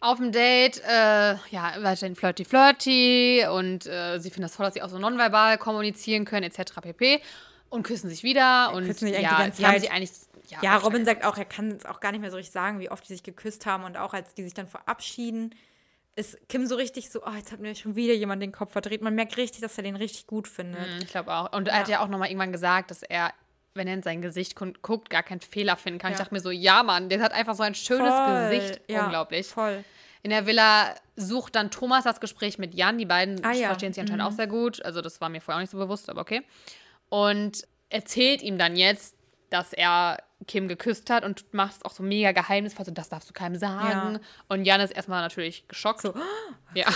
[0.00, 4.74] Auf dem Date, äh, ja, weiterhin flirty flirty und äh, sie finden das toll, dass
[4.74, 6.74] sie auch so nonverbal kommunizieren können, etc.
[6.82, 7.22] pp.
[7.70, 9.80] Und küssen sich wieder und küssen sich eigentlich ja, die ganze sie haben Zeit.
[9.82, 10.10] sich eigentlich.
[10.50, 12.80] Ja, Ja, Robin sagt auch, er kann es auch gar nicht mehr so richtig sagen,
[12.80, 15.54] wie oft die sich geküsst haben und auch als die sich dann verabschieden,
[16.16, 19.02] ist Kim so richtig so, oh, jetzt hat mir schon wieder jemand den Kopf verdreht.
[19.02, 20.80] Man merkt richtig, dass er den richtig gut findet.
[20.88, 21.52] Mhm, Ich glaube auch.
[21.52, 23.32] Und er hat ja auch nochmal irgendwann gesagt, dass er,
[23.74, 26.12] wenn er in sein Gesicht gu- guckt, gar keinen Fehler finden kann.
[26.12, 26.24] Ich Ja.
[26.24, 28.80] dachte mir so, ja, Mann, der hat einfach so ein schönes Voll, Gesicht.
[28.88, 29.46] ja, Unglaublich.
[29.46, 29.84] Voll.
[30.22, 32.98] In der Villa sucht dann Thomas das Gespräch mit Jan.
[32.98, 33.68] Die beiden Ah, ja.
[33.68, 34.84] verstehen sich anscheinend auch sehr gut.
[34.84, 36.42] Also, das war mir vorher auch nicht so bewusst, aber okay.
[37.08, 39.14] Und erzählt ihm dann jetzt,
[39.50, 42.84] dass er Kim geküsst hat und macht es auch so mega geheimnisvoll.
[42.86, 44.14] So, das darfst du keinem sagen.
[44.14, 44.20] Ja.
[44.48, 46.02] Und Jan ist erstmal natürlich geschockt.
[46.02, 46.14] So.
[46.74, 46.86] Ja.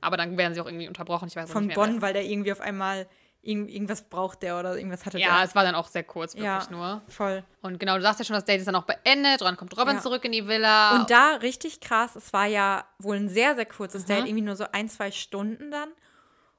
[0.00, 1.26] Aber dann werden sie auch irgendwie unterbrochen.
[1.28, 3.08] Ich weiß Von nicht mehr, Bonn, weil der irgendwie auf einmal
[3.42, 5.44] irgend, irgendwas braucht der oder irgendwas hatte Ja, der.
[5.44, 7.02] es war dann auch sehr kurz, wirklich ja, nur.
[7.08, 7.44] voll.
[7.62, 9.40] Und genau, du sagst ja schon, das Date ist dann auch beendet.
[9.40, 10.02] Dann kommt Robin Ja.
[10.02, 10.96] zurück in die Villa.
[10.96, 14.06] Und da richtig krass, es war ja wohl ein sehr, sehr kurzes Mhm.
[14.08, 15.90] Date, irgendwie nur so ein, zwei Stunden dann.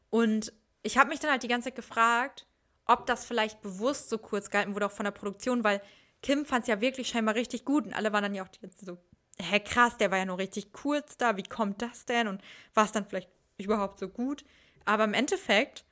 [0.10, 2.46] Und ich habe mich dann halt die ganze Zeit gefragt,
[2.86, 5.82] ob das vielleicht bewusst so kurz gehalten wurde, auch von der Produktion, weil
[6.24, 8.60] Kim fand es ja wirklich scheinbar richtig gut und alle waren dann ja auch die
[8.60, 8.98] ganze Zeit so,
[9.42, 12.42] hä, krass, der war ja nur richtig kurz da, wie kommt das denn und
[12.74, 14.44] war es dann vielleicht überhaupt so gut?
[14.86, 15.86] Aber im Endeffekt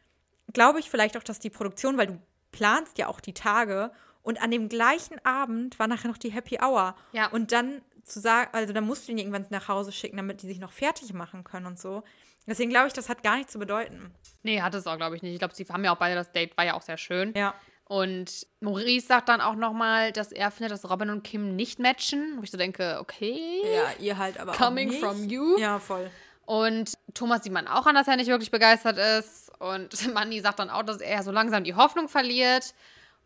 [0.53, 4.41] glaube ich vielleicht auch, dass die Produktion, weil du planst ja auch die Tage und
[4.41, 6.95] an dem gleichen Abend war nachher noch die Happy Hour.
[7.11, 7.27] Ja.
[7.27, 10.47] Und dann zu sagen, also dann musst du ihn irgendwann nach Hause schicken, damit die
[10.47, 12.03] sich noch fertig machen können und so.
[12.47, 14.13] Deswegen glaube ich, das hat gar nichts zu bedeuten.
[14.43, 15.33] nee, hat es auch, glaube ich, nicht.
[15.33, 17.33] Ich glaube, sie haben ja auch beide, das Date war ja auch sehr schön.
[17.35, 17.53] Ja.
[17.83, 22.37] Und Maurice sagt dann auch nochmal, dass er findet, dass Robin und Kim nicht matchen.
[22.37, 23.61] Wo ich so denke, okay.
[23.63, 25.57] Ja, ihr halt aber Coming from you.
[25.57, 26.09] Ja, voll.
[26.45, 29.46] Und Thomas sieht man auch an, dass er nicht wirklich begeistert ist.
[29.59, 32.73] Und Mandy sagt dann auch, dass er so langsam die Hoffnung verliert.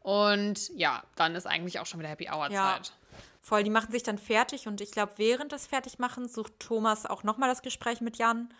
[0.02, 2.74] Und ja, dann ist eigentlich auch schon wieder Happy Hour Ja.
[2.76, 2.94] Zeit.
[3.44, 7.24] Voll, die machen sich dann fertig und ich glaube, während des Fertigmachens sucht Thomas auch
[7.24, 8.54] nochmal das Gespräch mit Jan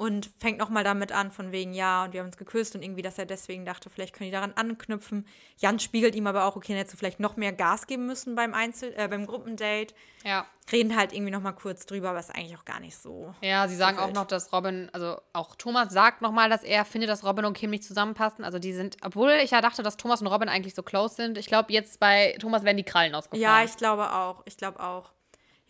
[0.00, 3.02] und fängt nochmal damit an, von wegen, ja, und wir haben uns geküsst und irgendwie,
[3.02, 5.26] dass er deswegen dachte, vielleicht können die daran anknüpfen.
[5.58, 8.34] Jan spiegelt ihm aber auch, okay, dann hättest du vielleicht noch mehr Gas geben müssen
[8.34, 9.92] beim Einzel-, äh, beim Gruppendate.
[10.24, 10.46] Ja.
[10.72, 13.34] Reden halt irgendwie nochmal kurz drüber, aber ist eigentlich auch gar nicht so.
[13.42, 14.16] Ja, sie sagen So auch wild.
[14.16, 17.68] noch, dass Robin, also auch Thomas sagt nochmal, dass er findet, dass Robin und Kim
[17.68, 18.42] nicht zusammenpassen.
[18.42, 21.36] Also die sind, obwohl ich ja dachte, dass Thomas und Robin eigentlich so close sind.
[21.36, 23.42] Ich glaube, jetzt bei Thomas werden die Krallen ausgefahren.
[23.42, 24.40] Ja, ich glaube auch.
[24.46, 25.10] Ich glaube auch.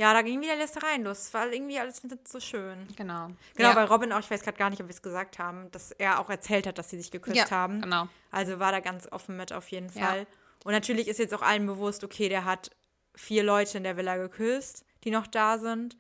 [0.01, 1.19] Ja, da ging wieder Lästereien los.
[1.19, 2.87] Es war irgendwie alles nicht so schön.
[2.97, 3.29] Genau.
[3.55, 3.77] Genau, ja.
[3.77, 6.21] weil Robin auch, ich weiß gerade gar nicht, ob wir es gesagt haben, dass er
[6.21, 7.83] auch erzählt hat, dass sie sich geküsst ja, haben.
[7.83, 8.09] Genau.
[8.31, 10.07] Also war da ganz offen mit auf jeden Ja.
[10.07, 10.27] Fall.
[10.65, 12.71] Und natürlich ist jetzt auch allen bewusst, okay, der hat
[13.15, 15.99] vier Leute in der Villa geküsst, die noch da sind.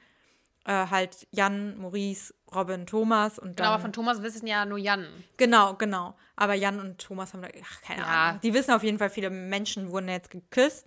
[0.64, 3.56] Äh, halt Jan, Maurice, Robin, Thomas und dann.
[3.56, 5.08] Genau, aber von Thomas wissen ja nur Jan.
[5.36, 6.16] genau, genau.
[6.36, 8.06] Aber Jan und Thomas haben da, ach, keine Ja.
[8.28, 8.40] Ahnung.
[8.42, 10.86] Die wissen auf jeden Fall, viele Menschen wurden jetzt geküsst.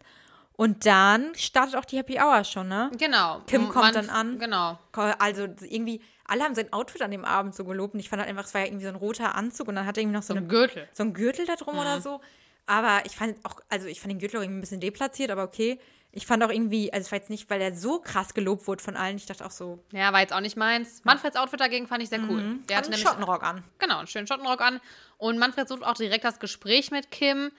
[0.55, 2.91] Und dann startet auch die Happy Hour schon, ne?
[2.97, 3.41] Genau.
[3.47, 4.37] Kim kommt dann an.
[4.37, 4.77] Genau.
[5.17, 8.29] Also irgendwie, alle haben sein Outfit an dem Abend so gelobt und ich fand halt
[8.29, 10.23] einfach, es war ja irgendwie so ein roter Anzug und dann hat er irgendwie noch
[10.23, 10.87] so, So eine ein Gürtel.
[10.93, 12.21] so ein Gürtel da drum oder so.
[12.65, 15.43] Aber ich fand auch, also ich fand den Gürtel auch irgendwie ein bisschen deplatziert, aber
[15.43, 15.79] okay.
[16.15, 18.83] Ich fand auch irgendwie, also es war jetzt nicht, weil er so krass gelobt wurde
[18.83, 19.15] von allen.
[19.15, 21.03] Ich dachte auch so, Ja, war jetzt auch nicht meins.
[21.03, 22.59] Manfreds Outfit dagegen fand ich sehr cool.
[22.69, 23.63] Der hat hatte einen nämlich Schottenrock an.
[23.79, 24.79] Genau, einen schönen Schottenrock an.
[25.17, 27.51] Und Manfred sucht auch direkt das Gespräch mit Kim.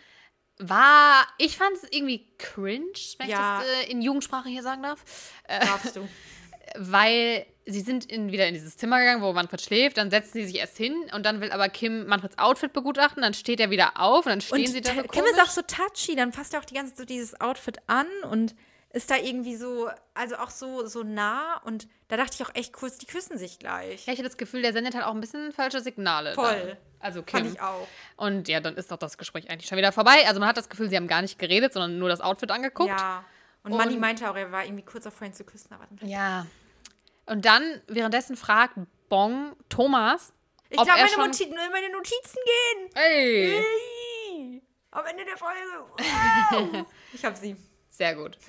[0.59, 3.61] War, ich fand es irgendwie cringe, wenn Ja.
[3.61, 5.03] ich das äh, in Jugendsprache hier sagen darf.
[5.49, 6.09] Darfst du.
[6.77, 9.97] Weil sie sind in, wieder in dieses Zimmer gegangen, wo Manfred schläft.
[9.99, 13.23] Dann setzen sie sich erst hin und dann will aber Kim Manfreds Outfit begutachten.
[13.23, 15.31] Dann steht er wieder auf und dann stehen Und sie da so Kim komisch.
[15.33, 18.07] ist auch so touchy, dann fasst er auch die ganze Zeit so dieses Outfit an
[18.31, 18.55] und
[18.94, 21.61] ist da irgendwie so, also auch so, so nah.
[21.64, 24.07] Und da dachte ich auch echt kurz, die küssen sich gleich.
[24.07, 26.35] ja, ich hatte das Gefühl, der sendet halt auch ein bisschen falsche Signale.
[26.35, 26.68] Voll.
[26.68, 26.76] Dann.
[27.00, 27.40] Also Kim.
[27.40, 27.87] Fand ich auch.
[28.16, 30.26] Und ja, dann ist doch das Gespräch eigentlich schon wieder vorbei.
[30.26, 32.88] Also man hat das Gefühl, sie haben gar nicht geredet, sondern nur das Outfit angeguckt.
[32.88, 33.24] Ja.
[33.62, 36.09] Und, Manni Und- meinte auch, er war irgendwie kurz davor, ihn zu küssen, aber dann
[36.09, 36.46] Ja.
[37.26, 38.76] Und dann währenddessen fragt
[39.09, 40.33] Bong Thomas,
[40.70, 41.48] Ich ob glaube, er meine, schon...
[41.50, 42.90] Noti meine Notizen gehen.
[42.94, 43.64] Ey,
[44.30, 45.59] Hey, Am Ende der Folge.
[46.50, 46.87] Wow.
[47.12, 47.57] ich habe sie.
[47.96, 48.38] Sehr gut.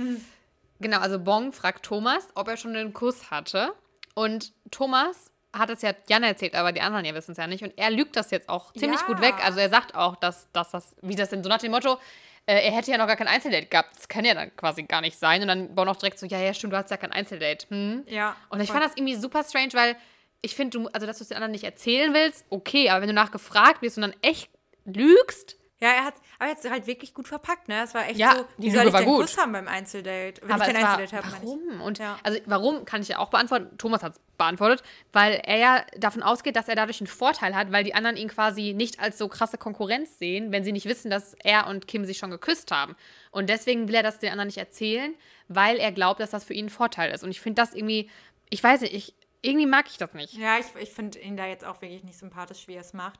[0.81, 3.73] Genau, also Bong fragt Thomas, ob er schon einen Kuss hatte.
[4.13, 7.63] Und Thomas hat es ja Jan erzählt, aber die anderen ja wissen es ja nicht.
[7.63, 9.08] Und er lügt das jetzt auch ziemlich Ja.
[9.08, 9.36] gut weg.
[9.41, 11.97] Also er sagt auch, dass, dass das, wie das denn so nach dem Motto,
[12.45, 13.97] äh, er hätte ja noch gar kein Einzeldate gehabt.
[13.97, 15.41] Das kann ja dann quasi gar nicht sein.
[15.43, 17.67] Und dann Bong auch direkt so, ja, ja, stimmt, du hast ja kein Einzeldate.
[17.69, 18.03] Hm?
[18.08, 18.36] Ja.
[18.49, 18.81] Und ich voll.
[18.81, 19.95] fand das irgendwie super strange, weil
[20.41, 23.08] ich finde, du, also dass du es den anderen nicht erzählen willst, okay, aber wenn
[23.08, 24.49] du nachgefragt wirst und dann echt
[24.84, 27.84] lügst, Ja, er hat aber er hat halt wirklich gut verpackt, ne?
[27.84, 29.22] Es war echt Ja, so, die wie soll Lüge ich war denn gut.
[29.24, 30.42] Kuss haben beim Einzeldate?
[30.42, 31.82] Wenn aber ich es kein war, Einzeldate habe, warum?
[31.82, 32.18] Und Ja.
[32.24, 33.78] also warum kann ich ja auch beantworten.
[33.78, 37.74] Thomas hat es beantwortet, weil er ja davon ausgeht, dass er dadurch einen Vorteil hat,
[37.74, 41.10] weil die anderen ihn quasi nicht als so krasse Konkurrenz sehen, wenn sie nicht wissen,
[41.12, 42.96] dass er und Kim sich schon geküsst haben.
[43.32, 45.14] Und deswegen will er das den anderen nicht erzählen,
[45.50, 47.24] weil er glaubt, dass das für ihn ein Vorteil ist.
[47.24, 48.10] Und ich finde das irgendwie,
[48.50, 50.34] ich weiß nicht, ich, irgendwie mag ich das nicht.
[50.36, 53.20] Ja, ich, ich finde ihn da jetzt auch wirklich nicht sympathisch, wie er es macht.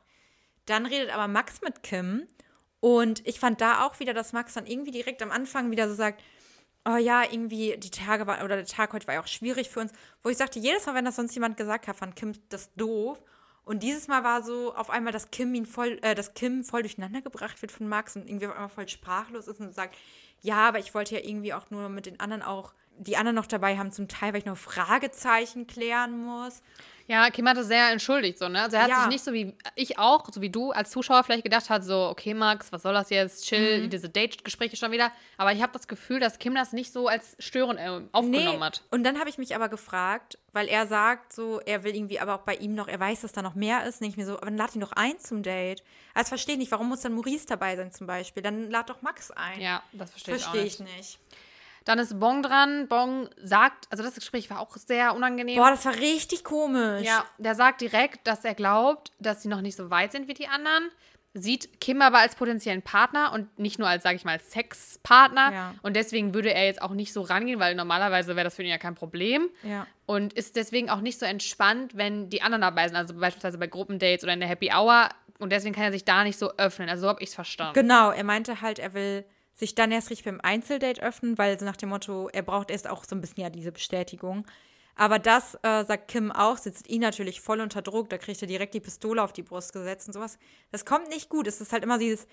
[0.66, 2.26] Dann redet aber Max mit Kim
[2.80, 5.96] und ich fand da auch wieder, dass Max dann irgendwie direkt am Anfang wieder so
[5.96, 6.22] sagt,
[6.86, 9.80] oh ja, irgendwie die Tage war, oder der Tag heute war ja auch schwierig für
[9.80, 12.74] uns, wo ich sagte, jedes Mal, wenn das sonst jemand gesagt hat, fand Kim das
[12.76, 13.22] doof.
[13.64, 16.84] Und dieses Mal war so auf einmal, dass Kim ihn voll, äh, dass Kim voll
[16.84, 19.96] durcheinander gebracht wird von Max und irgendwie auf einmal voll sprachlos ist und sagt,
[20.42, 23.46] ja, aber ich wollte ja irgendwie auch nur mit den anderen auch, die anderen noch
[23.48, 26.62] dabei haben, zum Teil, weil ich noch Fragezeichen klären muss.
[27.08, 28.64] Ja, Kim hat es sehr entschuldigt, so, ne?
[28.64, 29.00] Also er hat Ja.
[29.02, 32.08] sich nicht so wie ich auch, so wie du als Zuschauer vielleicht gedacht hat, so,
[32.10, 33.46] okay, Max, was soll das jetzt?
[33.46, 33.90] Chill, Mhm.
[33.92, 35.12] diese Date-Gespräche schon wieder.
[35.38, 38.82] Aber ich habe das Gefühl, dass Kim das nicht so als störend äh, aufgenommen hat.
[38.90, 42.34] Und dann habe ich mich aber gefragt, weil er sagt so, er will irgendwie aber
[42.34, 44.02] auch bei ihm noch, er weiß, dass da noch mehr ist.
[44.02, 45.84] Ich mir so, aber dann lad ihn doch ein zum Date.
[46.16, 48.42] Also verstehe ich nicht, warum muss dann Maurice dabei sein zum Beispiel?
[48.42, 49.62] Dann lad doch Max ein.
[49.62, 50.80] Ja, das verstehe ich auch verstehe nicht.
[50.80, 51.20] ich nicht.
[51.86, 52.88] Dann ist Bong dran.
[52.88, 55.58] Bong sagt, also das Gespräch war auch sehr unangenehm.
[55.58, 57.06] Boah, das war richtig komisch.
[57.06, 60.34] Ja, der sagt direkt, dass er glaubt, dass sie noch nicht so weit sind wie
[60.34, 60.90] die anderen.
[61.38, 65.52] Sieht Kim aber als potenziellen Partner und nicht nur als, sage ich mal, Sexpartner.
[65.52, 65.76] Ja.
[65.84, 68.70] Und deswegen würde er jetzt auch nicht so rangehen, weil normalerweise wäre das für ihn
[68.70, 69.50] ja kein Problem.
[69.62, 69.86] Ja.
[70.06, 72.96] Und ist deswegen auch nicht so entspannt, wenn die anderen dabei sind.
[72.96, 75.10] Also beispielsweise bei Gruppendates oder in der Happy Hour.
[75.38, 76.88] Und deswegen kann er sich da nicht so öffnen.
[76.88, 77.74] Also so habe ich es verstanden.
[77.74, 81.66] Genau, er meinte halt, er will sich dann erst richtig beim Einzeldate öffnen, weil so
[81.66, 84.46] nach dem Motto, er braucht erst auch so ein bisschen ja diese Bestätigung.
[84.98, 88.10] Aber das äh, sagt Kim auch, setzt ihn natürlich voll unter Druck.
[88.10, 90.38] Da kriegt er direkt die Pistole auf die Brust gesetzt und sowas.
[90.72, 91.48] Das kommt nicht gut.
[91.48, 92.28] Es ist halt immer dieses,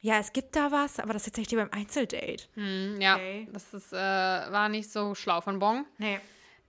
[0.00, 2.44] ja, es gibt da was, aber das erzähle ich dir beim Einzeldate.
[2.54, 3.48] Hm, ja, Okay.
[3.52, 5.86] das ist, äh, war nicht so schlau von Bong.
[5.98, 6.20] Nee.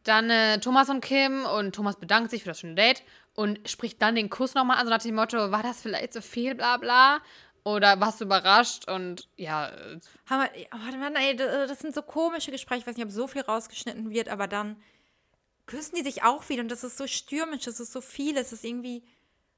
[0.04, 3.04] Dann äh, Thomas und Kim und Thomas bedankt sich für das schöne Date
[3.36, 6.22] und spricht dann den Kuss nochmal an, so nach dem Motto, war das vielleicht so
[6.22, 7.20] viel, bla bla?
[7.63, 8.89] Oder warst du überrascht?
[8.89, 9.99] Und ja, äh,
[10.30, 12.82] Haben wir, oh, warte mal, ey, das sind so komische Gespräche.
[12.82, 14.76] Ich weiß nicht, ob so viel rausgeschnitten wird, aber dann
[15.65, 18.52] küssen die sich auch wieder und das ist so stürmisch, das ist so viel, es
[18.52, 19.04] ist irgendwie.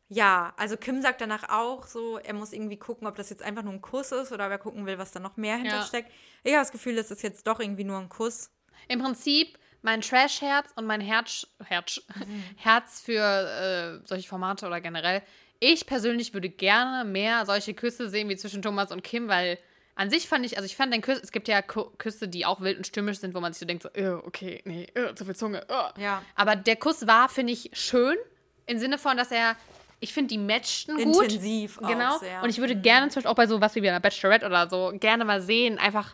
[0.08, 3.64] Ja, also Kim sagt danach auch so, er muss irgendwie gucken, ob das jetzt einfach
[3.64, 6.12] nur ein Kuss ist oder ob er gucken will, was da noch mehr hintersteckt.
[6.44, 8.52] Ich habe das Gefühl, das ist jetzt doch irgendwie nur ein Kuss.
[8.88, 12.02] im Prinzip mein Trash-Herz und mein Herz, Herz,
[12.58, 15.24] Herz für äh, solche Formate oder generell.
[15.60, 19.58] Ich persönlich würde gerne mehr solche Küsse sehen wie zwischen Thomas und Kim, weil
[19.96, 22.60] an sich fand ich, also ich fand den Kuss, es gibt ja Küsse, die auch
[22.62, 25.24] wild und stürmisch sind, wo man sich so denkt, so, "Äh, okay, nee, äh, zu
[25.24, 25.66] viel Zunge.
[25.70, 26.22] äh." Ja.
[26.36, 28.18] Aber der Kuss war, finde ich, schön,
[28.66, 29.56] im Sinne von, dass er,
[30.02, 31.24] ich finde, die matchten gut.
[31.24, 32.18] Intensiv auch Genau.
[32.18, 32.44] sehr.
[32.44, 34.70] Und ich würde gerne zum Beispiel auch bei so was wie bei einer Bachelorette oder
[34.70, 36.14] so gerne mal sehen, einfach,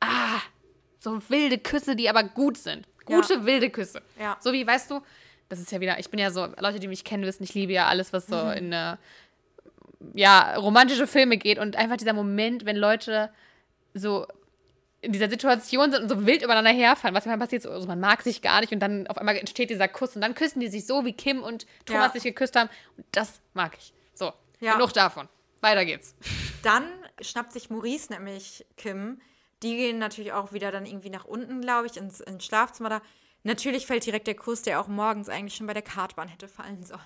[0.00, 0.40] ah,
[0.98, 2.86] so wilde Küsse, die aber gut sind.
[3.04, 4.00] Gute, wilde Küsse.
[4.18, 4.38] Ja.
[4.40, 5.02] So wie, weißt du,
[5.50, 7.72] das ist ja wieder, ich bin ja so, Leute, die mich kennen, wissen, ich liebe
[7.72, 8.50] ja alles, was so Mhm.
[8.52, 8.98] in eine,
[10.14, 13.30] ja, romantische Filme geht und einfach dieser Moment, wenn Leute
[13.92, 14.26] so
[15.02, 18.00] in dieser Situation sind und so wild übereinander herfallen, was manchmal passiert, so, also man
[18.00, 20.68] mag sich gar nicht und dann auf einmal entsteht dieser Kuss und dann küssen die
[20.68, 22.12] sich so, wie Kim und Thomas Ja.
[22.12, 23.92] sich geküsst haben und das mag ich.
[24.14, 24.74] So, Ja.
[24.74, 25.28] genug davon.
[25.62, 26.14] Weiter geht's.
[26.62, 26.84] Dann
[27.22, 29.20] schnappt sich Maurice nämlich Kim.
[29.62, 33.02] Die gehen natürlich auch wieder dann irgendwie nach unten, glaube ich, ins, ins Schlafzimmer da.
[33.42, 36.84] Natürlich fällt direkt der Kuss, der auch morgens eigentlich schon bei der Kartbahn hätte fallen
[36.84, 37.00] sollen.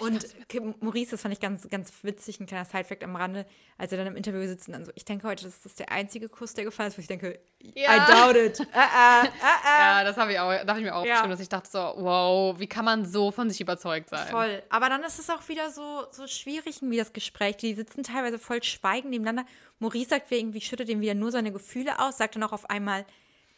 [0.00, 3.46] und Kim, Maurice, das fand ich ganz, ganz witzig, ein kleiner Sidefact am Rande,
[3.78, 5.92] als er dann im Interview sitzt und dann so, ich denke heute, das ist der
[5.92, 7.96] einzige Kuss, der gefallen ist, wo ich denke, Ja.
[7.96, 8.58] I doubt it.
[8.74, 9.78] Äh, äh, äh.
[9.78, 11.12] Ja, das habe ich auch, da habe ich mir auch Ja.
[11.14, 14.26] geschrieben, dass ich dachte so, wow, wie kann man so von sich überzeugt sein?
[14.26, 14.60] Voll.
[14.70, 17.56] Aber dann ist es auch wieder so, so schwierig, wie das Gespräch.
[17.58, 19.48] Die sitzen teilweise voll schweigend nebeneinander.
[19.78, 22.68] Maurice sagt wie irgendwie, schüttet ihm wieder nur seine Gefühle aus, sagt dann auch auf
[22.68, 23.06] einmal,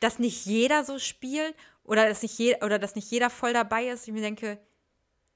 [0.00, 1.54] dass nicht jeder so spielt
[1.84, 4.06] oder dass nicht, je, oder dass nicht jeder voll dabei ist.
[4.06, 4.58] Ich mir denke,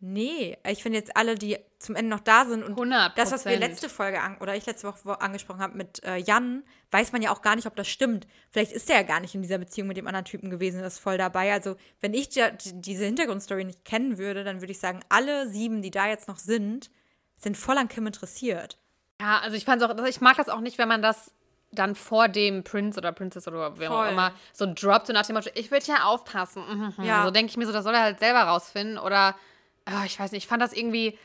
[0.00, 3.12] nee, ich finde jetzt alle, die zum Ende noch da sind und 100%.
[3.16, 6.16] das, was wir letzte Folge an, oder ich letzte Woche wo- angesprochen habe mit äh,
[6.16, 8.26] Jan, weiß man ja auch gar nicht, ob das stimmt.
[8.50, 10.86] Vielleicht ist er ja gar nicht in dieser Beziehung mit dem anderen Typen gewesen und
[10.86, 11.52] ist voll dabei.
[11.52, 15.48] Also, wenn ich die, die, diese Hintergrundstory nicht kennen würde, dann würde ich sagen, alle
[15.48, 16.90] sieben, die da jetzt noch sind,
[17.36, 18.78] sind voll an Kim interessiert.
[19.20, 21.32] Ja, also ich fand's auch, also ich mag das auch nicht, wenn man das
[21.72, 25.36] dann vor dem Prince oder Princess oder wer auch immer so droppt, so nach dem
[25.36, 26.62] Motto, ich will ja aufpassen.
[26.68, 27.04] Mhm, mhm.
[27.04, 27.24] Ja.
[27.24, 28.98] So denke ich mir so, das soll er halt selber rausfinden.
[28.98, 29.36] Oder,
[29.84, 31.18] ah, ich weiß nicht, ich fand das irgendwie.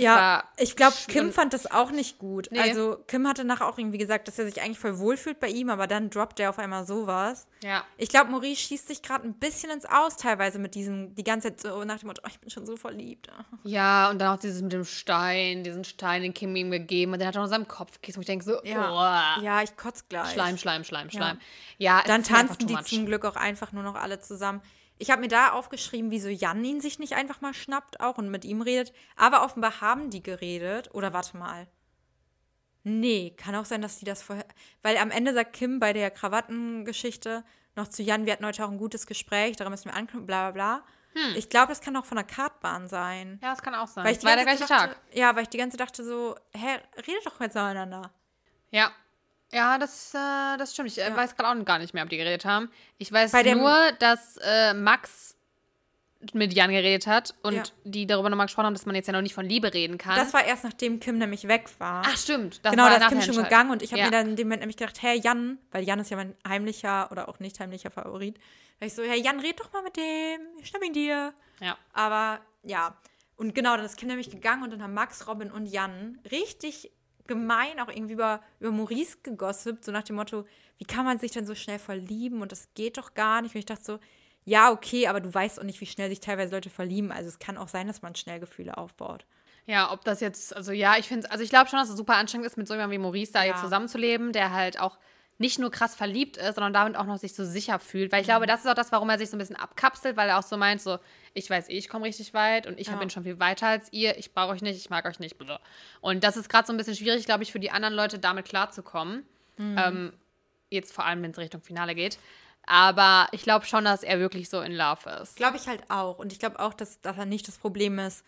[0.00, 2.48] Ja, ich glaube, Kim und- fand das auch nicht gut.
[2.50, 2.60] Nee.
[2.60, 5.70] Also, Kim hatte nachher auch irgendwie gesagt, dass er sich eigentlich voll wohlfühlt bei ihm,
[5.70, 7.46] aber dann droppt er auf einmal sowas.
[7.62, 7.84] Ja.
[7.96, 11.48] Ich glaube, Maurice schießt sich gerade ein bisschen ins Aus, teilweise mit diesem, die ganze
[11.48, 13.28] Zeit so nach dem Motto, oh, ich bin schon so verliebt.
[13.64, 17.18] Ja, und dann auch dieses mit dem Stein, diesen Stein, den Kim ihm gegeben und
[17.18, 19.62] den hat er noch in seinem Kopf gekisst, wo ich denke so, Ja, oh, ja
[19.62, 20.30] ich kotz gleich.
[20.32, 21.38] Schleim, Schleim, Schleim, Schleim.
[21.76, 22.84] Ja, es Dann tanzen die much.
[22.84, 24.62] zum Glück auch einfach nur noch alle zusammen.
[24.98, 28.30] Ich habe mir da aufgeschrieben, wieso Jan ihn sich nicht einfach mal schnappt auch und
[28.30, 28.92] mit ihm redet.
[29.16, 30.92] Aber offenbar haben die geredet.
[30.92, 31.68] Oder warte mal.
[32.82, 34.46] Nee, kann auch sein, dass die das vorher.
[34.82, 37.44] Weil am Ende sagt Kim bei der Krawattengeschichte
[37.76, 40.50] noch zu Jan, wir hatten heute auch ein gutes Gespräch, daran müssen wir anknüpfen, bla
[40.50, 40.84] bla bla.
[41.36, 43.40] Ich glaube, das kann auch von der Kartbahn sein.
[43.42, 44.04] Ja, das kann auch sein.
[44.04, 45.04] Weil ich die War der ganze gleiche Zeit Tag.
[45.04, 48.12] dachte, Ja, weil ich die ganze Zeit dachte so, hä, redet doch miteinander.
[48.70, 48.92] Ja.
[49.52, 50.88] Ja, das, äh, das stimmt.
[50.88, 52.70] Ich äh, weiß gerade auch gar nicht mehr, ob die geredet haben.
[52.98, 55.34] Ich weiß nur, dass äh, Max
[56.32, 57.62] mit Jan geredet hat und Ja.
[57.84, 60.16] die darüber nochmal gesprochen haben, dass man jetzt ja noch nicht von Liebe reden kann.
[60.16, 62.02] Das war erst nachdem Kim nämlich weg war.
[62.04, 62.60] Ach, stimmt.
[62.64, 64.06] Das genau, war da ist Kim schon gegangen und ich habe Ja.
[64.06, 67.10] mir dann in dem Moment nämlich gedacht, hey Jan, weil Jan ist ja mein heimlicher
[67.12, 68.36] oder auch nicht heimlicher Favorit.
[68.80, 71.32] Da ich so, hey Jan, red doch mal mit dem, ich schnapp ihn dir.
[71.60, 71.78] Ja.
[71.92, 72.96] Aber ja,
[73.36, 76.90] und genau, dann ist Kim nämlich gegangen und dann haben Max, Robin und Jan richtig
[77.28, 80.44] gemein auch irgendwie über, über Maurice gegossipt, so nach dem Motto,
[80.78, 83.54] wie kann man sich denn so schnell verlieben und das geht doch gar nicht.
[83.54, 83.98] Und ich dachte so,
[84.44, 87.12] ja, okay, aber du weißt auch nicht, wie schnell sich teilweise Leute verlieben.
[87.12, 89.26] Also es kann auch sein, dass man schnell Gefühle aufbaut.
[89.66, 92.16] Ja, ob das jetzt, also ja, ich finde also ich glaube schon, dass es super
[92.16, 93.50] anstrengend ist, mit so jemandem wie Maurice da Ja.
[93.50, 94.98] jetzt zusammenzuleben, der halt auch
[95.38, 98.10] nicht nur krass verliebt ist, sondern damit auch noch sich so sicher fühlt.
[98.12, 100.28] Weil ich glaube, das ist auch das, warum er sich so ein bisschen abkapselt, weil
[100.28, 100.98] er auch so meint, so,
[101.32, 102.96] ich weiß eh, ich komme richtig weit und ich Ja.
[102.96, 105.36] bin schon viel weiter als ihr, ich brauche euch nicht, ich mag euch nicht.
[106.00, 108.46] Und das ist gerade so ein bisschen schwierig, glaube ich, für die anderen Leute damit
[108.46, 109.24] klarzukommen.
[109.58, 110.12] Ähm,
[110.70, 112.18] jetzt vor allem, wenn es Richtung Finale geht.
[112.66, 115.36] Aber ich glaube schon, dass er wirklich so in Love ist.
[115.36, 116.18] Glaube ich halt auch.
[116.18, 118.24] Und ich glaube auch, dass, dass er nicht das Problem ist,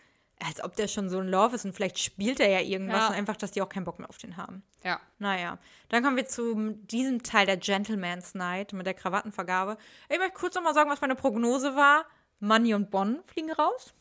[0.47, 3.07] als ob der schon so in Love ist und vielleicht spielt er ja irgendwas Ja.
[3.09, 4.63] und einfach, dass die auch keinen Bock mehr auf den haben.
[4.83, 4.99] Ja.
[5.19, 5.57] Naja,
[5.89, 9.77] dann kommen wir zu diesem Teil der Gentleman's Night mit der Krawattenvergabe.
[10.09, 12.05] Ich möchte kurz noch mal sagen, was meine Prognose war.
[12.39, 13.93] Money und Bonn fliegen raus.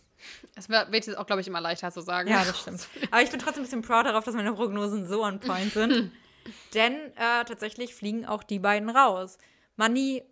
[0.55, 2.29] Es wird wird jetzt auch, glaube ich, immer leichter zu sagen.
[2.31, 2.89] Ja, das stimmt.
[3.11, 6.13] Aber ich bin trotzdem ein bisschen proud darauf, dass meine Prognosen so on point sind.
[6.75, 9.37] Denn äh, tatsächlich fliegen auch die beiden raus.
[9.77, 10.23] Money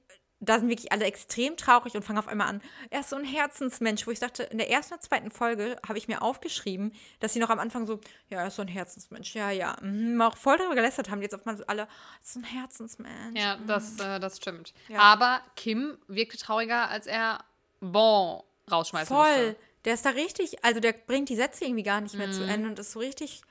[0.40, 2.62] da sind wirklich alle extrem traurig und fangen auf einmal an.
[2.90, 5.98] Er ist so ein Herzensmensch, wo ich dachte, in der ersten oder zweiten Folge habe
[5.98, 9.35] ich mir aufgeschrieben, dass sie noch am Anfang so, ja, er ist so ein Herzensmensch,
[9.35, 11.88] ja, ja, mhm, auch voll darüber gelästert haben, jetzt auf einmal so alle,
[12.22, 13.38] so ein Herzensmensch.
[13.38, 13.66] Ja, mhm.
[13.66, 14.74] das, äh, das stimmt.
[14.88, 15.01] Ja.
[15.01, 17.44] Aber Kim wirkte trauriger, als er
[17.81, 19.27] Bon rausschmeißen Voll.
[19.29, 19.57] musste.
[19.85, 22.48] Der ist da richtig, also der bringt die Sätze irgendwie gar nicht mehr zu Mhm.
[22.48, 23.42] Ende und ist so richtig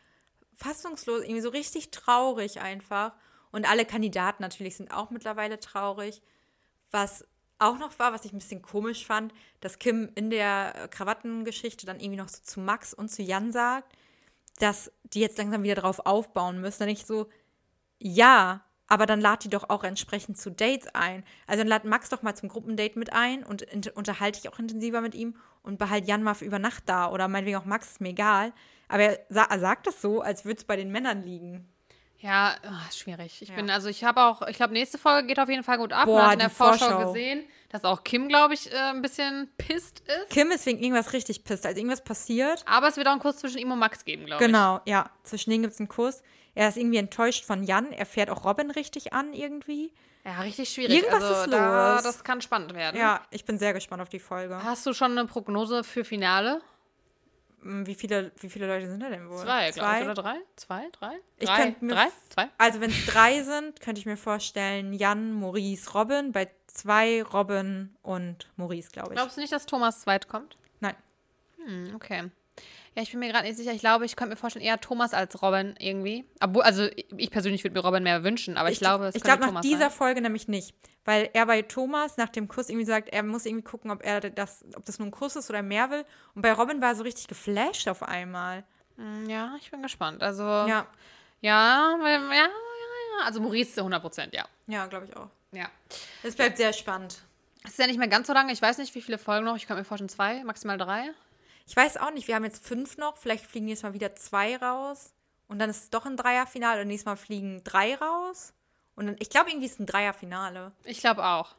[0.55, 3.13] fassungslos, irgendwie so richtig traurig einfach.
[3.51, 6.21] Und alle Kandidaten natürlich sind auch mittlerweile traurig.
[6.91, 7.25] Was
[7.59, 11.85] auch noch war, was ich ein bisschen komisch fand, dass Kim in der äh, Krawattengeschichte
[11.85, 13.93] dann irgendwie noch so zu Max und zu Jan sagt,
[14.59, 16.79] dass die jetzt langsam wieder drauf aufbauen müssen.
[16.79, 17.29] Dann nicht so,
[17.99, 21.23] ja, aber dann lad die doch auch entsprechend zu Dates ein.
[21.45, 25.01] Also dann lad Max doch mal zum Gruppendate mit ein und unterhalte dich auch intensiver
[25.01, 28.01] mit ihm und behalt Jan mal für über Nacht da oder meinetwegen auch Max, ist
[28.01, 28.53] mir egal.
[28.87, 31.67] Aber er, sa er sagt das so, als würde es bei den Männern liegen.
[32.19, 32.55] Ja,
[32.89, 33.41] ist schwierig.
[33.41, 33.55] Ich Ja.
[33.55, 36.05] bin, also ich habe auch, ich glaube, nächste Folge geht auf jeden Fall gut ab.
[36.05, 37.13] Boah, Man hat in der Vorschau, Vorschau.
[37.13, 40.29] gesehen, dass auch Kim, glaube ich, äh, ein bisschen pisst ist.
[40.29, 42.63] Kim ist wegen irgendwas richtig pisst, also irgendwas passiert.
[42.67, 44.47] Aber es wird auch einen Kurs zwischen ihm und Max geben, glaube ich.
[44.47, 45.09] Genau, ja.
[45.23, 46.23] Zwischen denen gibt es einen Kuss.
[46.55, 47.91] Er ist irgendwie enttäuscht von Jan.
[47.91, 49.93] Er fährt auch Robin richtig an irgendwie.
[50.25, 50.97] Ja, richtig schwierig.
[50.97, 52.03] Irgendwas also, ist da, los.
[52.03, 52.99] Das kann spannend werden.
[52.99, 54.61] Ja, ich bin sehr gespannt auf die Folge.
[54.63, 56.61] Hast du schon eine Prognose für Finale?
[57.63, 59.39] Wie viele, wie viele Leute sind da denn wohl?
[59.39, 60.37] Zwei, glaube ich, oder drei?
[60.55, 61.15] Zwei, drei?
[61.37, 62.07] Ich drei, mir drei?
[62.29, 62.49] Zwei?
[62.57, 66.31] Also, wenn es drei sind, könnte ich mir vorstellen, Jan, Maurice, Robin.
[66.31, 69.15] Bei zwei Robin und Maurice, glaube ich.
[69.15, 70.57] Glaubst du nicht, dass Thomas zweit kommt?
[70.79, 70.95] Nein.
[71.65, 72.29] Hm, okay.
[72.97, 73.73] Ja, ich bin mir gerade nicht sicher.
[73.73, 76.25] Ich glaube, ich könnte mir vorstellen, eher Thomas als Robin irgendwie.
[76.41, 79.41] Obwohl, also ich persönlich würde mir Robin mehr wünschen, aber ich, glaube, es ich glaube
[79.41, 79.91] nach Thomas dieser sein.
[79.91, 80.73] Folge nämlich nicht,
[81.05, 84.19] weil er bei Thomas nach dem Kuss irgendwie sagt, er muss irgendwie gucken, ob er
[84.31, 86.05] das, ob das nur ein Kuss ist oder mehr will.
[86.33, 88.63] Und bei Robin war er so richtig geflasht auf einmal.
[88.95, 90.23] Hm, Ja, ich bin gespannt.
[90.23, 90.87] Also, Ja,
[91.41, 92.47] ja, ja, ja, ja.
[93.25, 94.45] Also Maurice zu 100 Prozent, ja.
[94.65, 95.29] ja, glaube ich auch.
[95.51, 95.69] Ja.
[96.23, 97.19] Es bleibt sehr spannend.
[97.63, 98.51] Es ist ja nicht mehr ganz so lange.
[98.53, 99.55] Ich weiß nicht, wie viele Folgen noch.
[99.55, 101.11] Ich könnte mir vorstellen, zwei, maximal drei.
[101.67, 104.55] Ich weiß auch nicht, wir haben jetzt fünf noch, vielleicht fliegen nächstes Mal wieder zwei
[104.57, 105.13] raus
[105.47, 108.53] und dann ist es doch ein Dreierfinale und nächstes Mal fliegen drei raus.
[108.95, 110.71] Und dann, ich glaube, irgendwie ist es ein Dreierfinale.
[110.83, 111.55] Ich glaube auch.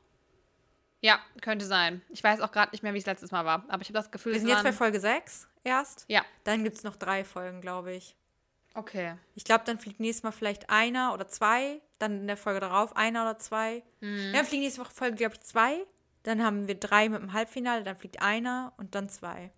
[1.01, 2.03] Ja, könnte sein.
[2.09, 3.65] Ich weiß auch gerade nicht mehr, wie es letztes Mal war.
[3.69, 6.05] Aber ich habe das Gefühl, Wir sind jetzt bei Folge 6 erst.
[6.09, 8.17] Ja, Dann gibt es noch drei Folgen, glaube ich.
[8.75, 9.15] okay.
[9.37, 11.81] Ich glaube, dann fliegt nächstes Mal vielleicht einer oder zwei.
[12.01, 13.85] Dann in der Folge darauf einer oder zwei.
[14.01, 14.33] Mhm.
[14.33, 15.87] Dann fliegen nächste Woche Folge, glaube ich, zwei.
[16.25, 17.85] Dann haben wir drei mit dem Halbfinale.
[17.85, 19.53] Dann fliegt einer und dann zwei.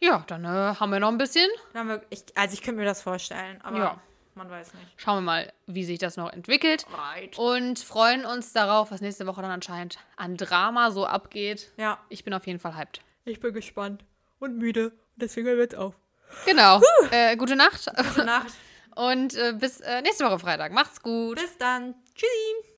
[0.00, 1.48] Ja, dann äh, haben wir noch ein bisschen.
[1.72, 4.00] Wir, ich, also ich könnte mir das vorstellen, aber Ja.
[4.34, 4.86] man weiß nicht.
[4.96, 6.86] Schauen wir mal, wie sich das noch entwickelt.
[6.92, 7.38] Right.
[7.38, 11.70] Und freuen uns darauf, was nächste Woche dann anscheinend an Drama so abgeht.
[11.76, 13.02] Ja, Ich bin auf jeden Fall hyped.
[13.26, 14.04] ich bin gespannt
[14.38, 14.86] und müde.
[14.90, 15.94] Und deswegen hören wir jetzt auf.
[16.46, 16.80] Genau.
[17.10, 17.86] Äh, gute Nacht.
[17.96, 18.46] Gute Nacht.
[18.96, 20.72] Und äh, bis äh, nächste Woche Freitag.
[20.72, 21.38] Macht's gut.
[21.38, 21.94] Bis dann.
[22.14, 22.68] Tschüssi.